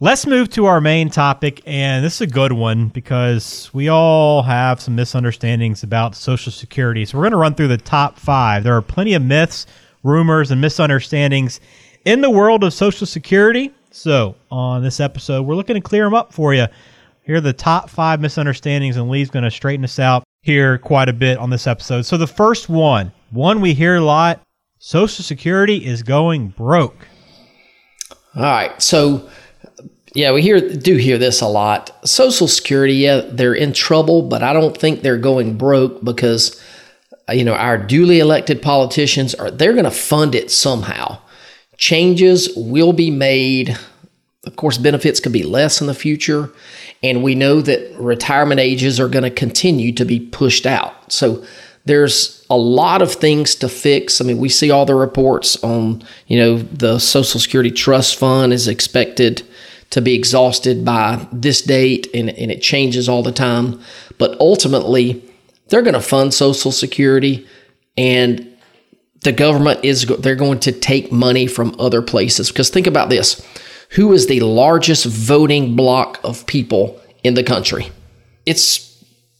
let's 0.00 0.26
move 0.26 0.48
to 0.50 0.66
our 0.66 0.80
main 0.80 1.10
topic. 1.10 1.60
And 1.66 2.04
this 2.04 2.16
is 2.16 2.20
a 2.20 2.26
good 2.26 2.52
one 2.52 2.88
because 2.88 3.70
we 3.72 3.88
all 3.88 4.42
have 4.42 4.80
some 4.80 4.94
misunderstandings 4.94 5.82
about 5.82 6.14
Social 6.14 6.52
Security. 6.52 7.04
So 7.04 7.18
we're 7.18 7.24
going 7.24 7.32
to 7.32 7.38
run 7.38 7.54
through 7.54 7.68
the 7.68 7.78
top 7.78 8.18
five. 8.18 8.62
There 8.62 8.76
are 8.76 8.82
plenty 8.82 9.14
of 9.14 9.22
myths, 9.22 9.66
rumors, 10.04 10.50
and 10.50 10.60
misunderstandings 10.60 11.60
in 12.04 12.20
the 12.20 12.30
world 12.30 12.62
of 12.62 12.72
Social 12.72 13.06
Security. 13.06 13.72
So 13.90 14.36
on 14.50 14.82
this 14.82 15.00
episode, 15.00 15.42
we're 15.42 15.56
looking 15.56 15.74
to 15.74 15.80
clear 15.80 16.04
them 16.04 16.14
up 16.14 16.32
for 16.32 16.54
you. 16.54 16.66
Here 17.24 17.36
are 17.36 17.40
the 17.40 17.52
top 17.52 17.90
five 17.90 18.20
misunderstandings, 18.20 18.96
and 18.96 19.10
Lee's 19.10 19.30
going 19.30 19.44
to 19.44 19.50
straighten 19.50 19.84
us 19.84 19.98
out 19.98 20.24
here 20.42 20.78
quite 20.78 21.08
a 21.08 21.12
bit 21.12 21.36
on 21.38 21.50
this 21.50 21.66
episode. 21.66 22.02
So 22.02 22.16
the 22.16 22.26
first 22.26 22.68
one, 22.68 23.12
one 23.30 23.60
we 23.60 23.74
hear 23.74 23.96
a 23.96 24.00
lot 24.00 24.40
Social 24.78 25.24
Security 25.24 25.84
is 25.84 26.02
going 26.02 26.48
broke. 26.48 27.08
All 28.36 28.42
right. 28.42 28.80
So, 28.80 29.28
yeah, 30.14 30.32
we 30.32 30.42
hear 30.42 30.60
do 30.60 30.96
hear 30.96 31.18
this 31.18 31.40
a 31.40 31.48
lot. 31.48 31.90
Social 32.04 32.46
Security, 32.48 32.94
yeah, 32.94 33.22
they're 33.28 33.54
in 33.54 33.72
trouble, 33.72 34.22
but 34.22 34.42
I 34.42 34.52
don't 34.52 34.76
think 34.76 35.02
they're 35.02 35.18
going 35.18 35.58
broke 35.58 36.04
because 36.04 36.62
uh, 37.28 37.32
you 37.32 37.44
know, 37.44 37.54
our 37.54 37.76
duly 37.76 38.20
elected 38.20 38.62
politicians 38.62 39.34
are 39.34 39.50
they're 39.50 39.72
going 39.72 39.84
to 39.84 39.90
fund 39.90 40.34
it 40.34 40.50
somehow. 40.50 41.18
Changes 41.76 42.48
will 42.56 42.92
be 42.92 43.10
made. 43.10 43.76
Of 44.44 44.56
course, 44.56 44.78
benefits 44.78 45.20
could 45.20 45.32
be 45.32 45.42
less 45.42 45.80
in 45.80 45.88
the 45.88 45.94
future, 45.94 46.50
and 47.02 47.22
we 47.22 47.34
know 47.34 47.60
that 47.60 47.94
retirement 47.98 48.60
ages 48.60 48.98
are 48.98 49.08
going 49.08 49.24
to 49.24 49.30
continue 49.30 49.92
to 49.92 50.04
be 50.04 50.20
pushed 50.20 50.64
out. 50.64 51.12
So 51.12 51.44
there's 51.88 52.44
a 52.50 52.56
lot 52.56 53.00
of 53.00 53.14
things 53.14 53.54
to 53.54 53.68
fix. 53.68 54.20
I 54.20 54.24
mean, 54.24 54.36
we 54.36 54.50
see 54.50 54.70
all 54.70 54.84
the 54.84 54.94
reports 54.94 55.56
on, 55.64 56.02
you 56.26 56.38
know, 56.38 56.58
the 56.58 56.98
Social 56.98 57.40
Security 57.40 57.70
Trust 57.70 58.16
Fund 58.16 58.52
is 58.52 58.68
expected 58.68 59.42
to 59.88 60.02
be 60.02 60.14
exhausted 60.14 60.84
by 60.84 61.26
this 61.32 61.62
date 61.62 62.06
and, 62.12 62.28
and 62.28 62.50
it 62.50 62.60
changes 62.60 63.08
all 63.08 63.22
the 63.22 63.32
time. 63.32 63.80
But 64.18 64.38
ultimately, 64.38 65.24
they're 65.68 65.80
going 65.80 65.94
to 65.94 66.02
fund 66.02 66.34
Social 66.34 66.72
Security 66.72 67.46
and 67.96 68.46
the 69.22 69.32
government 69.32 69.82
is 69.82 70.04
they're 70.04 70.36
going 70.36 70.60
to 70.60 70.72
take 70.72 71.10
money 71.10 71.46
from 71.46 71.74
other 71.78 72.02
places 72.02 72.50
because 72.50 72.68
think 72.68 72.86
about 72.86 73.08
this 73.08 73.44
who 73.92 74.12
is 74.12 74.26
the 74.26 74.40
largest 74.40 75.06
voting 75.06 75.74
block 75.74 76.20
of 76.22 76.46
people 76.46 77.00
in 77.24 77.34
the 77.34 77.42
country 77.42 77.90
it's 78.46 78.87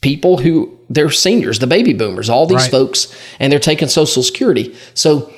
people 0.00 0.38
who 0.38 0.78
they're 0.90 1.10
seniors 1.10 1.58
the 1.58 1.66
baby 1.66 1.92
boomers 1.92 2.28
all 2.30 2.46
these 2.46 2.62
Right. 2.62 2.70
folks 2.70 3.14
and 3.40 3.52
they're 3.52 3.58
taking 3.58 3.88
social 3.88 4.22
security. 4.22 4.74
So 4.94 5.32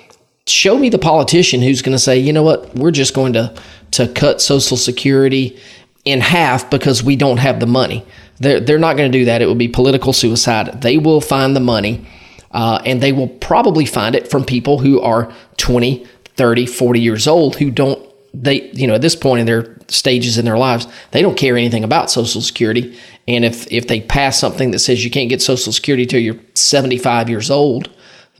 show 0.46 0.78
me 0.78 0.88
the 0.88 0.98
politician 0.98 1.62
who's 1.62 1.82
going 1.82 1.94
to 1.94 1.98
say 1.98 2.18
you 2.18 2.32
know 2.32 2.42
what? 2.42 2.74
We're 2.76 2.90
just 2.90 3.14
going 3.14 3.32
to 3.34 3.54
to 3.92 4.06
cut 4.08 4.40
social 4.40 4.76
security 4.76 5.58
in 6.04 6.20
half 6.20 6.70
because 6.70 7.02
we 7.02 7.16
don't 7.16 7.38
have 7.38 7.60
the 7.60 7.66
money. 7.66 8.04
They're, 8.38 8.60
they're 8.60 8.78
not 8.78 8.96
going 8.96 9.10
to 9.10 9.18
do 9.18 9.24
that. 9.26 9.42
It 9.42 9.46
would 9.46 9.58
be 9.58 9.68
political 9.68 10.12
suicide. 10.12 10.80
They 10.80 10.96
will 10.96 11.20
find 11.20 11.54
the 11.54 11.60
money 11.60 12.06
uh, 12.52 12.80
and 12.86 13.02
they 13.02 13.12
will 13.12 13.28
probably 13.28 13.84
find 13.84 14.14
it 14.14 14.30
from 14.30 14.44
people 14.44 14.78
who 14.78 15.00
are 15.00 15.32
20 15.56 16.06
30 16.36 16.66
40 16.66 17.00
years 17.00 17.26
old 17.26 17.56
who 17.56 17.70
don't 17.70 18.06
they 18.32 18.70
you 18.72 18.86
know 18.86 18.94
at 18.94 19.02
this 19.02 19.16
point 19.16 19.40
in 19.40 19.46
their 19.46 19.76
stages 19.88 20.38
in 20.38 20.44
their 20.44 20.58
lives 20.58 20.86
they 21.10 21.22
don't 21.22 21.36
care 21.36 21.56
anything 21.56 21.84
about 21.84 22.10
social 22.10 22.40
security 22.40 22.96
and 23.26 23.44
if 23.44 23.70
if 23.72 23.88
they 23.88 24.00
pass 24.00 24.38
something 24.38 24.70
that 24.70 24.78
says 24.78 25.04
you 25.04 25.10
can't 25.10 25.28
get 25.28 25.42
social 25.42 25.72
security 25.72 26.06
till 26.06 26.20
you're 26.20 26.38
75 26.54 27.28
years 27.28 27.50
old 27.50 27.90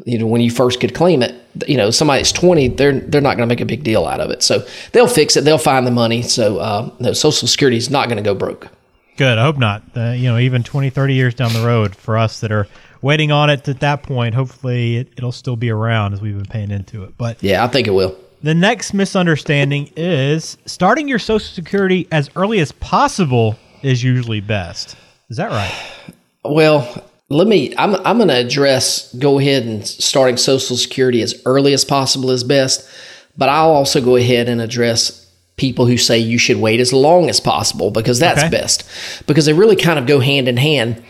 you 0.07 0.19
know 0.19 0.27
when 0.27 0.41
you 0.41 0.51
first 0.51 0.81
could 0.81 0.95
claim 0.95 1.23
it 1.23 1.35
you 1.67 1.77
know 1.77 1.91
somebody 1.91 2.21
that's 2.21 2.33
20 2.33 2.69
they're 2.69 3.01
they're 3.01 3.21
not 3.21 3.37
going 3.37 3.49
to 3.49 3.53
make 3.53 3.61
a 3.61 3.67
big 3.67 3.83
deal 3.83 4.07
out 4.07 4.21
of 4.21 4.31
it 4.31 4.43
so 4.43 4.65
they'll 4.93 5.09
fix 5.09 5.37
it 5.37 5.45
they'll 5.45 5.59
find 5.59 5.87
the 5.87 5.91
money 5.91 6.23
so 6.23 6.59
uh, 6.59 6.91
no 7.01 7.13
social 7.13 7.49
security 7.49 7.77
is 7.77 7.91
not 7.91 8.09
going 8.09 8.17
to 8.17 8.23
go 8.23 8.35
broke 8.35 8.69
Good. 9.17 9.37
I 9.37 9.43
hope 9.43 9.59
not. 9.59 9.83
Uh, 9.95 10.13
you 10.13 10.31
know, 10.31 10.39
even 10.39 10.63
20, 10.63 10.89
30 10.89 11.13
years 11.13 11.35
down 11.35 11.53
the 11.53 11.67
road 11.67 11.95
for 11.95 12.17
us 12.17 12.41
that 12.41 12.51
are 12.51 12.67
waiting 13.03 13.31
on 13.31 13.51
it 13.51 13.69
at 13.69 13.81
that 13.81 14.03
point, 14.03 14.35
hopefully 14.35 14.97
it, 14.97 15.13
it'll 15.15 15.31
still 15.31 15.57
be 15.57 15.69
around 15.69 16.15
as 16.15 16.23
we've 16.23 16.39
been 16.39 16.47
paying 16.47 16.71
into 16.71 17.05
it. 17.05 17.19
But 17.19 17.43
yeah 17.43 17.63
i 17.63 17.69
think 17.69 17.87
it 17.87 17.91
will 17.91 18.17
the 18.43 18.55
next 18.55 18.95
misunderstanding 18.95 19.91
is 19.97 20.57
starting 20.67 21.09
your 21.09 21.19
Social 21.19 21.47
Security 21.55 22.09
as 22.11 22.31
early 22.37 22.61
as 22.61 22.73
possible 22.73 23.57
is 23.83 24.03
usually 24.03 24.41
best. 24.41 24.97
Is 25.29 25.37
that 25.37 25.51
right? 25.51 26.15
Well, 26.45 27.05
let 27.29 27.47
me. 27.47 27.75
I'm. 27.77 27.95
I'm 28.07 28.17
going 28.19 28.29
to 28.29 28.37
address. 28.37 29.15
Go 29.15 29.39
ahead 29.39 29.65
and 29.65 29.87
starting 29.87 30.37
Social 30.37 30.77
Security 30.77 31.23
as 31.23 31.41
early 31.47 31.73
as 31.73 31.85
possible 31.85 32.31
is 32.31 32.43
best, 32.45 32.89
but 33.37 33.49
I'll 33.49 33.71
also 33.71 34.01
go 34.01 34.17
ahead 34.17 34.49
and 34.49 34.61
address 34.61 35.31
people 35.57 35.85
who 35.87 35.99
say 35.99 36.19
you 36.19 36.39
should 36.39 36.57
wait 36.57 36.81
as 36.81 36.93
long 36.93 37.29
as 37.29 37.39
possible 37.39 37.91
because 37.91 38.19
that's 38.19 38.41
Okay. 38.41 38.49
best. 38.51 38.83
Because 39.27 39.45
they 39.45 39.53
really 39.53 39.77
kind 39.77 39.99
of 39.99 40.07
go 40.07 40.19
hand 40.19 40.49
in 40.49 40.57
hand. 40.57 41.03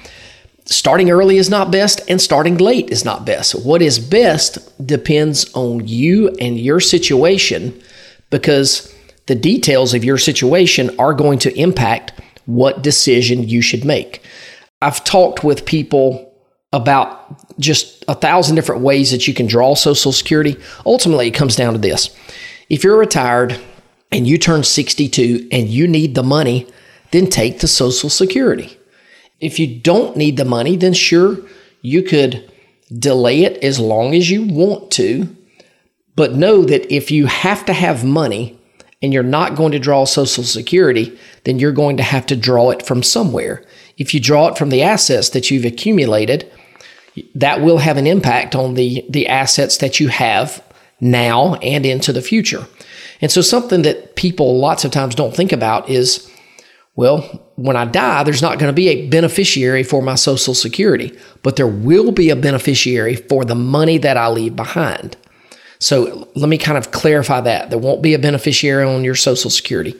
Starting 0.71 1.11
early 1.11 1.37
is 1.37 1.51
not 1.51 1.73
best, 1.73 2.01
and 2.09 2.21
starting 2.21 2.57
late 2.57 2.91
is 2.91 3.05
not 3.05 3.27
best. 3.27 3.67
What 3.67 3.83
is 3.83 3.99
best 3.99 4.87
depends 4.87 5.53
on 5.55 5.89
you 5.89 6.29
and 6.41 6.57
your 6.57 6.79
situation 6.79 7.79
because 8.31 8.95
the 9.27 9.35
details 9.35 9.95
of 9.95 10.05
your 10.05 10.17
situation 10.17 10.95
are 10.99 11.13
going 11.13 11.41
to 11.41 11.59
impact 11.59 12.13
what 12.47 12.83
decision 12.83 13.49
you 13.49 13.61
should 13.61 13.85
make. 13.85 14.23
I've 14.81 15.03
talked 15.03 15.43
with 15.43 15.67
people 15.67 16.33
about 16.73 17.59
just 17.59 18.05
a 18.07 18.15
thousand 18.15 18.55
different 18.55 18.83
ways 18.83 19.11
that 19.11 19.27
you 19.27 19.35
can 19.35 19.47
draw 19.47 19.75
Social 19.75 20.13
Security. 20.13 20.57
Ultimately, 20.87 21.27
it 21.27 21.33
comes 21.33 21.57
down 21.57 21.73
to 21.73 21.81
this 21.81 22.17
if 22.69 22.85
you're 22.85 22.97
retired 22.97 23.61
and 24.13 24.27
you 24.27 24.39
turn 24.39 24.63
62 24.63 25.49
and 25.51 25.69
you 25.69 25.89
need 25.89 26.15
the 26.15 26.23
money, 26.23 26.69
then 27.11 27.27
take 27.27 27.59
the 27.59 27.69
Social 27.69 28.09
Security. 28.09 28.77
If 29.41 29.59
you 29.59 29.67
don't 29.67 30.17
need 30.17 30.37
the 30.37 30.45
money, 30.45 30.77
then 30.77 30.93
sure, 30.93 31.39
you 31.83 32.03
could 32.03 32.51
delay 32.97 33.45
it 33.45 33.63
as 33.65 33.79
long 33.79 34.15
as 34.15 34.31
you 34.31 34.43
want 34.43 34.91
to. 34.93 35.37
But 36.17 36.35
know 36.35 36.65
that 36.65 36.93
if 36.95 37.11
you 37.11 37.27
have 37.27 37.65
to 37.67 37.73
have 37.73 38.05
money 38.05 38.59
and 39.01 39.13
you're 39.13 39.23
not 39.23 39.57
going 39.57 39.73
to 39.73 39.79
draw 39.79 40.05
Social 40.05 40.45
Security, 40.45 41.19
then 41.45 41.59
you're 41.59 41.73
going 41.73 41.97
to 41.97 42.03
have 42.03 42.27
to 42.27 42.37
draw 42.37 42.71
it 42.71 42.85
from 42.85 43.03
somewhere. 43.03 43.65
If 43.97 44.13
you 44.13 44.21
draw 44.21 44.49
it 44.49 44.59
from 44.59 44.71
the 44.71 44.83
assets 44.83 45.31
that 45.31 45.51
you've 45.51 45.65
accumulated, 45.65 46.51
that 47.35 47.61
will 47.61 47.79
have 47.79 47.97
an 47.97 48.07
impact 48.07 48.55
on 48.55 48.75
the, 48.75 49.05
the 49.09 49.27
assets 49.27 49.79
that 49.79 50.01
you 50.01 50.09
have 50.09 50.63
now 51.01 51.55
and 51.57 51.87
into 51.87 52.13
the 52.13 52.23
future. 52.23 52.67
And 53.21 53.31
so, 53.31 53.41
something 53.41 53.83
that 53.83 54.17
people 54.17 54.59
lots 54.59 54.85
of 54.85 54.91
times 54.91 55.15
don't 55.15 55.35
think 55.35 55.53
about 55.53 55.89
is 55.89 56.30
well, 57.01 57.23
when 57.57 57.77
I 57.77 57.87
die, 57.87 58.25
there's 58.25 58.43
not 58.43 58.59
going 58.59 58.69
to 58.69 58.75
be 58.77 58.89
a 58.89 59.09
beneficiary 59.09 59.83
for 59.83 60.03
my 60.03 60.17
Social 60.17 60.53
Security, 60.53 61.19
but 61.43 61.57
there 61.57 61.67
will 61.67 62.13
be 62.13 62.29
a 62.29 62.37
beneficiary 62.37 63.17
for 63.17 63.43
the 63.43 63.55
money 63.55 63.97
that 63.97 64.19
I 64.19 64.29
leave 64.29 64.55
behind. 64.55 65.17
So 65.79 66.29
let 66.35 66.51
me 66.51 66.59
kind 66.59 66.77
of 66.77 66.91
clarify 66.91 67.41
that. 67.41 67.71
There 67.71 67.79
won't 67.79 68.03
be 68.03 68.13
a 68.13 68.19
beneficiary 68.19 68.85
on 68.85 69.03
your 69.03 69.15
Social 69.15 69.49
Security. 69.49 69.99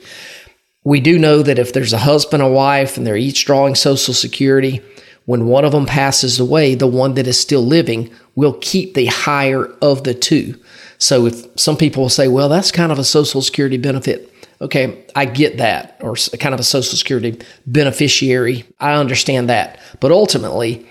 We 0.83 0.99
do 0.99 1.17
know 1.17 1.41
that 1.41 1.57
if 1.57 1.73
there's 1.73 1.91
a 1.91 1.97
husband 1.97 2.43
and 2.43 2.53
wife 2.53 2.97
and 2.97 3.07
they're 3.07 3.17
each 3.17 3.45
drawing 3.45 3.73
Social 3.73 4.13
Security, 4.13 4.79
when 5.25 5.47
one 5.47 5.65
of 5.65 5.71
them 5.71 5.87
passes 5.87 6.39
away, 6.39 6.75
the 6.75 6.85
one 6.85 7.15
that 7.15 7.25
is 7.25 7.39
still 7.39 7.65
living 7.65 8.11
will 8.35 8.59
keep 8.61 8.93
the 8.93 9.07
higher 9.07 9.65
of 9.81 10.03
the 10.03 10.13
two. 10.13 10.53
So 10.99 11.25
if 11.25 11.59
some 11.59 11.77
people 11.77 12.03
will 12.03 12.09
say, 12.09 12.27
well, 12.27 12.47
that's 12.47 12.71
kind 12.71 12.91
of 12.91 12.99
a 12.99 13.03
Social 13.03 13.41
Security 13.41 13.77
benefit. 13.77 14.31
Okay, 14.61 15.03
I 15.15 15.25
get 15.25 15.57
that, 15.57 15.97
or 16.01 16.15
kind 16.39 16.53
of 16.53 16.59
a 16.59 16.63
Social 16.63 16.95
Security 16.95 17.39
beneficiary. 17.65 18.63
I 18.79 18.93
understand 18.93 19.49
that. 19.49 19.79
But 19.99 20.11
ultimately, 20.11 20.85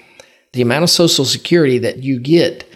the 0.53 0.63
amount 0.63 0.83
of 0.83 0.91
Social 0.91 1.25
Security 1.25 1.79
that 1.79 2.03
you 2.03 2.19
get 2.19 2.67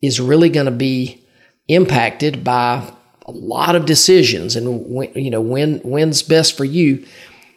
is 0.00 0.18
really 0.18 0.48
going 0.48 0.64
to 0.64 0.72
be 0.72 1.22
impacted 1.68 2.42
by 2.42 2.90
a 3.26 3.30
lot 3.30 3.76
of 3.76 3.86
decisions 3.86 4.56
and 4.56 4.86
when, 4.86 5.12
you 5.14 5.30
know 5.30 5.40
when 5.40 5.78
when's 5.80 6.20
best 6.20 6.56
for 6.56 6.64
you 6.64 7.06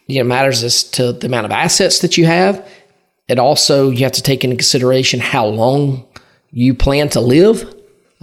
you 0.06 0.18
know 0.18 0.24
matters 0.24 0.62
as 0.62 0.84
to 0.84 1.12
the 1.12 1.26
amount 1.26 1.44
of 1.44 1.50
assets 1.50 1.98
that 1.98 2.16
you 2.16 2.24
have 2.24 2.64
it 3.26 3.40
also 3.40 3.90
you 3.90 4.04
have 4.04 4.12
to 4.12 4.22
take 4.22 4.44
into 4.44 4.54
consideration 4.54 5.18
how 5.18 5.44
long 5.46 6.06
you 6.52 6.74
plan 6.74 7.08
to 7.08 7.20
live 7.20 7.74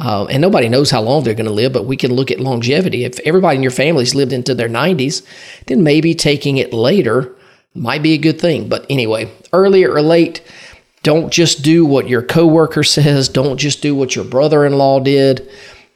uh, 0.01 0.25
and 0.25 0.41
nobody 0.41 0.67
knows 0.67 0.91
how 0.91 1.01
long 1.01 1.23
they're 1.23 1.33
going 1.33 1.45
to 1.45 1.51
live 1.51 1.71
but 1.71 1.85
we 1.85 1.95
can 1.95 2.13
look 2.13 2.31
at 2.31 2.39
longevity 2.39 3.05
if 3.05 3.19
everybody 3.21 3.55
in 3.55 3.63
your 3.63 3.71
family's 3.71 4.15
lived 4.15 4.33
into 4.33 4.53
their 4.53 4.69
90s 4.69 5.25
then 5.67 5.83
maybe 5.83 6.13
taking 6.13 6.57
it 6.57 6.73
later 6.73 7.33
might 7.73 8.03
be 8.03 8.13
a 8.13 8.17
good 8.17 8.39
thing 8.39 8.67
but 8.67 8.85
anyway 8.89 9.31
earlier 9.53 9.91
or 9.91 10.01
late 10.01 10.41
don't 11.03 11.31
just 11.31 11.63
do 11.63 11.85
what 11.85 12.07
your 12.07 12.21
coworker 12.21 12.83
says. 12.97 13.29
Don't 13.29 13.57
just 13.57 13.81
do 13.81 13.95
what 13.95 14.15
your 14.15 14.25
brother-in-law 14.25 15.01
did. 15.01 15.49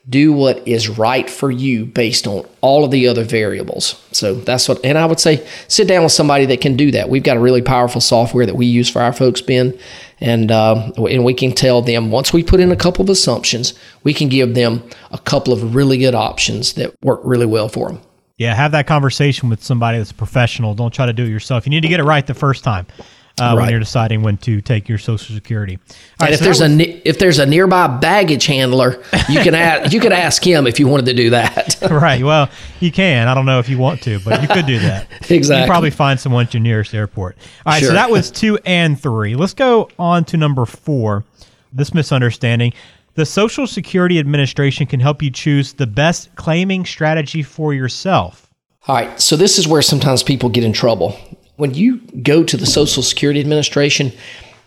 Do 0.08 0.34
what 0.34 0.68
is 0.68 0.88
right 0.88 1.28
for 1.28 1.50
you 1.50 1.86
based 1.86 2.28
on 2.28 2.46
all 2.62 2.86
of 2.86 2.92
the 2.92 3.08
other 3.08 3.24
variables. 3.24 4.02
So 4.12 4.36
that's 4.36 4.70
what, 4.70 4.84
and 4.86 4.98
I 4.98 5.06
would 5.06 5.20
say 5.20 5.46
sit 5.68 5.88
down 5.88 6.04
with 6.04 6.12
somebody 6.12 6.46
that 6.46 6.62
can 6.62 6.78
do 6.78 6.92
that. 6.92 7.10
We've 7.10 7.24
got 7.24 7.38
a 7.38 7.40
really 7.40 7.64
powerful 7.64 8.02
software 8.02 8.46
that 8.46 8.56
we 8.56 8.68
use 8.68 8.90
for 8.90 9.02
our 9.02 9.14
folks, 9.14 9.42
Ben, 9.42 9.78
and 10.20 10.52
uh, 10.52 10.92
and 11.10 11.26
we 11.26 11.34
can 11.34 11.52
tell 11.54 11.82
them 11.82 12.12
once 12.12 12.32
we 12.32 12.44
put 12.44 12.60
in 12.60 12.72
a 12.72 12.76
couple 12.76 13.04
of 13.04 13.10
assumptions, 13.10 13.74
we 14.04 14.14
can 14.14 14.30
give 14.30 14.54
them 14.54 14.88
a 15.12 15.18
couple 15.18 15.52
of 15.52 15.74
really 15.74 15.98
good 15.98 16.16
options 16.16 16.74
that 16.74 16.94
work 17.04 17.22
really 17.24 17.48
well 17.48 17.68
for 17.68 17.90
them. 17.90 18.02
Yeah, 18.38 18.54
have 18.54 18.74
that 18.74 18.86
conversation 18.86 19.50
with 19.50 19.64
somebody 19.64 19.98
that's 19.98 20.12
professional. 20.12 20.76
Don't 20.76 20.94
try 20.94 21.06
to 21.06 21.14
do 21.14 21.24
it 21.24 21.30
yourself. 21.30 21.66
You 21.66 21.70
need 21.70 21.82
to 21.82 21.88
get 21.88 22.00
it 22.00 22.04
right 22.04 22.26
the 22.28 22.34
first 22.34 22.64
time 22.64 22.86
uh, 23.40 23.52
when 23.54 23.64
Right. 23.64 23.72
you're 23.72 23.80
deciding 23.80 24.22
when 24.22 24.38
to 24.38 24.62
take 24.62 24.88
your 24.88 24.98
Social 24.98 25.36
Security. 25.36 25.78
All 25.78 25.96
And 26.20 26.22
right, 26.22 26.34
if 26.34 26.40
so 26.40 26.46
there's 26.46 26.60
that 26.60 26.72
a 26.72 27.08
if 27.10 27.20
there's 27.20 27.40
a 27.40 27.46
nearby 27.46 27.88
baggage 27.88 28.46
handler, 28.46 29.04
you 29.30 29.42
can 29.42 29.54
ask 29.56 29.92
you 29.94 30.00
could 30.00 30.12
ask 30.14 30.46
him 30.46 30.68
if 30.68 30.80
you 30.80 30.88
wanted 30.88 31.06
to 31.08 31.14
do 31.14 31.30
that. 31.32 31.78
right, 31.92 32.24
well, 32.24 32.50
you 32.80 32.92
can. 32.92 33.28
I 33.28 33.34
don't 33.34 33.46
know 33.46 33.60
if 33.60 33.68
you 33.70 33.78
want 33.78 34.02
to, 34.04 34.20
but 34.22 34.42
you 34.42 34.48
could 34.48 34.66
do 34.66 34.80
that. 34.80 35.08
Exactly. 35.30 35.62
You 35.64 35.68
probably 35.68 35.90
find 35.90 36.20
someone 36.20 36.46
at 36.46 36.54
your 36.54 36.62
nearest 36.62 36.94
airport. 36.94 37.38
All 37.66 37.74
right, 37.74 37.84
so 37.84 37.94
that 37.94 38.10
was 38.10 38.30
two 38.32 38.58
and 38.66 39.00
three. 39.00 39.36
Let's 39.36 39.54
go 39.54 39.90
on 40.00 40.24
to 40.26 40.38
number 40.38 40.66
four. 40.66 41.24
This 41.74 41.94
misunderstanding. 41.94 42.74
The 43.16 43.26
Social 43.26 43.66
Security 43.66 44.20
Administration 44.20 44.86
can 44.88 45.00
help 45.00 45.22
you 45.24 45.32
choose 45.32 45.74
the 45.74 45.88
best 45.88 46.34
claiming 46.36 46.86
strategy 46.86 47.44
for 47.44 47.74
yourself. 47.74 48.50
All 48.88 48.96
right, 48.96 49.20
so 49.20 49.36
this 49.36 49.58
is 49.58 49.68
where 49.68 49.82
sometimes 49.82 50.22
people 50.22 50.50
get 50.50 50.64
in 50.64 50.74
trouble. 50.74 51.18
When 51.58 51.74
you 51.74 52.00
go 52.22 52.44
to 52.44 52.58
the 52.58 52.66
Social 52.66 53.02
Security 53.02 53.40
Administration, 53.40 54.12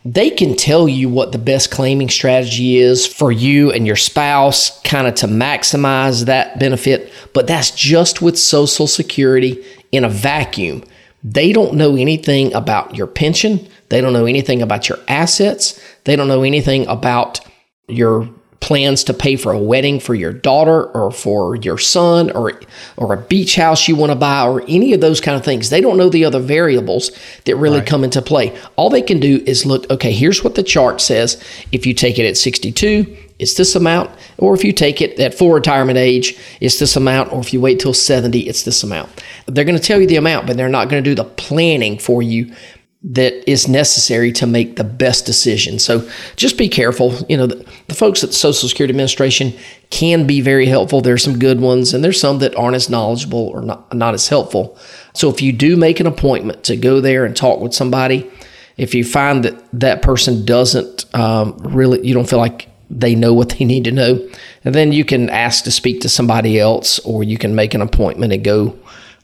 they 0.05 0.31
can 0.31 0.57
tell 0.57 0.89
you 0.89 1.09
what 1.09 1.33
the 1.33 1.39
best 1.39 1.71
claiming 1.71 2.09
strategy 2.09 2.79
is 2.79 3.07
for 3.07 3.31
you 3.31 3.71
and 3.71 3.87
your 3.87 3.97
spouse, 3.97 4.81
kind 4.83 5.07
of 5.07 5.15
to 5.17 5.27
maximize 5.27 6.25
that 6.25 6.59
benefit. 6.59 7.13
But 7.35 7.47
that's 7.47 7.71
just 7.73 8.23
with 8.23 8.39
Social 8.39 8.87
Security 8.87 9.63
in 9.93 10.05
a 10.05 10.09
vacuum. 10.09 10.85
They 11.23 11.53
don't 11.53 11.75
know 11.75 11.97
anything 11.97 12.55
about 12.55 12.97
your 12.97 13.07
pension. 13.07 13.69
They 13.89 14.01
don't 14.01 14.13
know 14.13 14.27
anything 14.27 14.63
about 14.63 14.89
your 14.89 14.99
assets. 15.09 15.81
They 16.05 16.17
don't 16.17 16.29
know 16.29 16.43
anything 16.43 16.87
about 16.87 17.41
your 17.89 18.29
plans 18.61 19.05
to 19.05 19.15
pay 19.15 19.37
for 19.37 19.53
a 19.53 19.59
wedding 19.59 20.01
for 20.01 20.15
your 20.15 20.33
daughter 20.33 20.85
or 20.85 21.11
for 21.11 21.57
your 21.57 21.79
son 21.79 22.31
or 22.33 22.61
or 22.97 23.15
a 23.15 23.17
beach 23.17 23.55
house 23.55 23.87
you 23.87 23.95
want 23.95 24.11
to 24.11 24.17
buy 24.17 24.47
or 24.47 24.63
any 24.69 24.93
of 24.93 25.01
those 25.01 25.21
kind 25.21 25.37
of 25.37 25.45
things. 25.45 25.71
They 25.71 25.81
don't 25.81 25.97
know 25.97 26.09
the 26.09 26.25
other 26.25 26.41
variables 26.41 27.11
that 27.45 27.57
really 27.57 27.79
right. 27.79 27.87
come 27.87 28.05
into 28.05 28.21
play. 28.21 28.59
All 28.77 28.91
they 28.91 29.03
can 29.03 29.21
do 29.21 29.43
is 29.47 29.65
look, 29.65 29.89
okay, 29.91 30.13
here's 30.13 30.43
what 30.43 30.55
the 30.55 30.63
chart 30.63 31.01
says. 31.01 31.43
If 31.73 31.87
you 31.87 31.95
take 31.95 32.19
it 32.19 32.27
at 32.27 32.37
62, 32.37 33.17
it's 33.39 33.55
this 33.55 33.77
amount, 33.77 34.11
or 34.37 34.55
if 34.55 34.65
you 34.65 34.73
take 34.73 35.01
it 35.01 35.19
at 35.21 35.33
full 35.33 35.53
retirement 35.53 35.97
age, 35.97 36.37
it's 36.61 36.81
this 36.81 36.97
amount, 36.97 37.33
or 37.33 37.41
if 37.41 37.53
you 37.53 37.61
wait 37.61 37.79
till 37.79 37.95
70, 37.95 38.41
it's 38.41 38.65
this 38.65 38.83
amount. 38.83 39.09
They're 39.47 39.65
going 39.65 39.79
to 39.79 39.83
tell 39.83 40.01
you 40.01 40.09
the 40.09 40.17
amount, 40.17 40.49
but 40.49 40.57
they're 40.57 40.69
not 40.69 40.89
going 40.89 41.03
to 41.03 41.09
do 41.09 41.15
the 41.15 41.25
planning 41.25 41.99
for 41.99 42.21
you 42.21 42.53
that 43.03 43.49
is 43.49 43.69
necessary 43.69 44.33
to 44.33 44.47
make 44.47 44.75
the 44.75 44.85
best 44.85 45.25
decision. 45.25 45.79
So 45.79 46.09
just 46.35 46.59
be 46.59 46.69
careful. 46.69 47.15
You 47.29 47.37
know, 47.37 47.47
the, 47.47 47.65
the, 47.87 47.95
folks 47.95 48.25
at 48.25 48.31
the 48.31 48.37
Social 48.37 48.69
Security 48.69 48.91
Administration 48.91 49.53
can 49.91 50.27
be 50.27 50.41
very 50.41 50.67
helpful. 50.67 51.01
There's 51.01 51.23
some 51.23 51.39
good 51.39 51.61
ones, 51.61 51.95
and 51.95 52.03
there's 52.03 52.21
some 52.21 52.41
that 52.41 52.57
aren't 52.57 52.75
as 52.75 52.91
knowledgeable 52.91 53.49
or 53.49 53.63
not, 53.63 53.95
not 53.95 54.15
as 54.15 54.29
helpful. 54.29 54.77
So 55.15 55.31
if 55.31 55.41
you 55.41 55.53
do 55.53 55.77
make 55.77 56.01
an 56.01 56.09
appointment 56.09 56.65
to 56.65 56.77
go 56.77 57.01
there 57.01 57.25
and 57.25 57.37
talk 57.37 57.61
with 57.61 57.73
somebody, 57.73 58.29
if 58.77 58.95
you 58.95 59.05
find 59.05 59.45
that 59.45 59.63
that 59.79 60.03
person 60.03 60.45
doesn't 60.45 61.05
um, 61.15 61.57
really, 61.59 62.05
you 62.07 62.15
don't 62.15 62.29
feel 62.29 62.41
like 62.41 62.69
they 62.91 63.15
know 63.15 63.33
what 63.33 63.51
they 63.51 63.65
need 63.65 63.85
to 63.85 63.93
know, 63.93 64.29
and 64.65 64.75
then 64.75 64.91
you 64.91 65.05
can 65.05 65.31
ask 65.31 65.63
to 65.65 65.71
speak 65.71 66.01
to 66.01 66.09
somebody 66.09 66.59
else, 66.59 66.99
or 67.01 67.23
you 67.23 67.39
can 67.39 67.55
make 67.55 67.75
an 67.75 67.81
appointment 67.81 68.33
and 68.33 68.43
go 68.43 68.77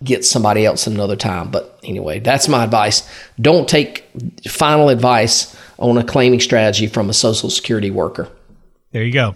get 0.04 0.24
somebody 0.24 0.64
else 0.64 0.86
another 0.86 1.16
time. 1.16 1.50
But 1.50 1.78
anyway, 1.82 2.20
that's 2.20 2.48
my 2.48 2.64
advice. 2.64 3.08
Don't 3.40 3.68
take 3.68 4.04
final 4.46 4.88
advice 4.88 5.56
on 5.78 5.98
a 5.98 6.04
claiming 6.04 6.40
strategy 6.40 6.86
from 6.86 7.10
a 7.10 7.12
Social 7.12 7.50
Security 7.50 7.90
worker. 7.90 8.28
There 8.92 9.02
you 9.02 9.12
go. 9.12 9.34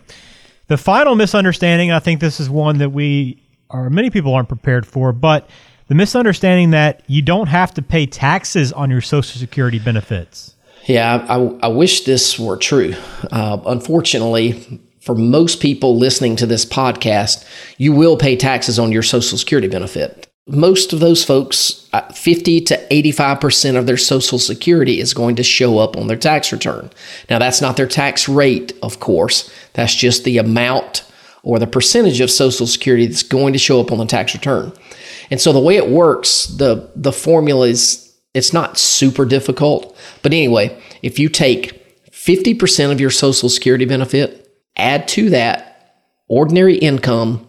The 0.68 0.76
final 0.76 1.14
misunderstanding, 1.14 1.90
I 1.90 1.98
think 1.98 2.20
this 2.20 2.40
is 2.40 2.48
one 2.48 2.78
that 2.78 2.90
we 2.90 3.42
or 3.70 3.90
many 3.90 4.10
people 4.10 4.34
aren't 4.34 4.48
prepared 4.48 4.86
for, 4.86 5.12
but 5.12 5.48
the 5.88 5.94
misunderstanding 5.94 6.70
that 6.70 7.02
you 7.06 7.22
don't 7.22 7.48
have 7.48 7.74
to 7.74 7.82
pay 7.82 8.06
taxes 8.06 8.72
on 8.72 8.90
your 8.90 9.00
Social 9.00 9.38
Security 9.38 9.78
benefits. 9.78 10.54
Yeah, 10.84 11.26
I, 11.28 11.66
I 11.66 11.68
wish 11.68 12.04
this 12.04 12.38
were 12.38 12.56
true. 12.56 12.94
Uh, 13.30 13.58
unfortunately, 13.66 14.80
for 15.00 15.14
most 15.14 15.60
people 15.60 15.98
listening 15.98 16.36
to 16.36 16.46
this 16.46 16.64
podcast, 16.64 17.46
you 17.76 17.92
will 17.92 18.16
pay 18.16 18.36
taxes 18.36 18.78
on 18.78 18.92
your 18.92 19.02
Social 19.02 19.36
Security 19.36 19.68
benefit 19.68 20.27
most 20.48 20.92
of 20.94 21.00
those 21.00 21.24
folks, 21.24 21.88
uh, 21.92 22.10
50 22.12 22.62
to 22.62 22.86
85% 22.90 23.76
of 23.76 23.86
their 23.86 23.96
Social 23.98 24.38
Security 24.38 24.98
is 24.98 25.12
going 25.12 25.36
to 25.36 25.42
show 25.42 25.78
up 25.78 25.96
on 25.96 26.06
their 26.06 26.16
tax 26.16 26.52
return. 26.52 26.90
Now, 27.28 27.38
that's 27.38 27.60
not 27.60 27.76
their 27.76 27.86
tax 27.86 28.28
rate, 28.28 28.72
of 28.82 28.98
course. 28.98 29.52
That's 29.74 29.94
just 29.94 30.24
the 30.24 30.38
amount 30.38 31.04
or 31.42 31.58
the 31.58 31.66
percentage 31.66 32.20
of 32.20 32.30
Social 32.30 32.66
Security 32.66 33.06
that's 33.06 33.22
going 33.22 33.52
to 33.52 33.58
show 33.58 33.80
up 33.80 33.92
on 33.92 33.98
the 33.98 34.06
tax 34.06 34.34
return. 34.34 34.72
And 35.30 35.40
so 35.40 35.52
the 35.52 35.60
way 35.60 35.76
it 35.76 35.90
works, 35.90 36.46
the, 36.46 36.90
the 36.96 37.12
formula 37.12 37.68
is, 37.68 38.16
it's 38.32 38.52
not 38.52 38.78
super 38.78 39.26
difficult. 39.26 39.96
But 40.22 40.32
anyway, 40.32 40.80
if 41.02 41.18
you 41.18 41.28
take 41.28 42.10
50% 42.10 42.90
of 42.90 43.00
your 43.00 43.10
Social 43.10 43.48
Security 43.48 43.84
benefit, 43.84 44.50
add 44.76 45.08
to 45.08 45.30
that 45.30 46.04
ordinary 46.28 46.76
income 46.76 47.47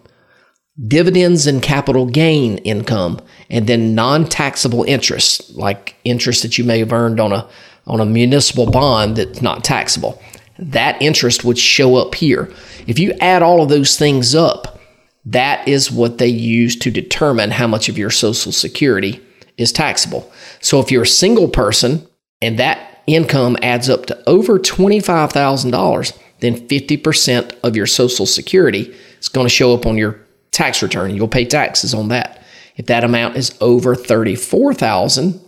dividends 0.87 1.47
and 1.47 1.61
capital 1.61 2.05
gain 2.05 2.57
income, 2.59 3.19
and 3.49 3.67
then 3.67 3.95
non-taxable 3.95 4.83
interest, 4.83 5.55
like 5.55 5.95
interest 6.03 6.43
that 6.43 6.57
you 6.57 6.63
may 6.63 6.79
have 6.79 6.93
earned 6.93 7.19
on 7.19 7.31
a 7.33 7.47
on 7.87 7.99
a 7.99 8.05
municipal 8.05 8.69
bond 8.69 9.17
that's 9.17 9.41
not 9.41 9.63
taxable. 9.63 10.21
That 10.59 11.01
interest 11.01 11.43
would 11.43 11.57
show 11.57 11.95
up 11.95 12.15
here. 12.15 12.51
If 12.85 12.99
you 12.99 13.13
add 13.19 13.41
all 13.41 13.63
of 13.63 13.69
those 13.69 13.97
things 13.97 14.35
up, 14.35 14.79
that 15.25 15.67
is 15.67 15.91
what 15.91 16.17
they 16.17 16.27
use 16.27 16.75
to 16.77 16.91
determine 16.91 17.51
how 17.51 17.67
much 17.67 17.89
of 17.89 17.97
your 17.97 18.11
Social 18.11 18.51
Security 18.51 19.21
is 19.57 19.71
taxable. 19.71 20.31
So 20.61 20.79
if 20.79 20.91
you're 20.91 21.03
a 21.03 21.07
single 21.07 21.47
person 21.47 22.07
and 22.41 22.59
that 22.59 23.01
income 23.07 23.57
adds 23.61 23.89
up 23.89 24.05
to 24.07 24.29
over 24.29 24.59
$25,000, 24.59 26.19
then 26.39 26.67
50% 26.67 27.59
of 27.63 27.75
your 27.75 27.87
Social 27.87 28.25
Security 28.25 28.95
is 29.19 29.29
going 29.29 29.45
to 29.45 29.49
show 29.49 29.73
up 29.73 29.85
on 29.85 29.97
your 29.97 30.19
tax 30.59 30.83
return. 30.83 31.15
You'll 31.15 31.29
pay 31.29 31.45
taxes 31.45 31.93
on 31.93 32.09
that. 32.09 32.43
If 32.75 32.87
that 32.87 33.05
amount 33.05 33.37
is 33.37 33.55
over 33.61 33.95
34,000, 33.95 35.39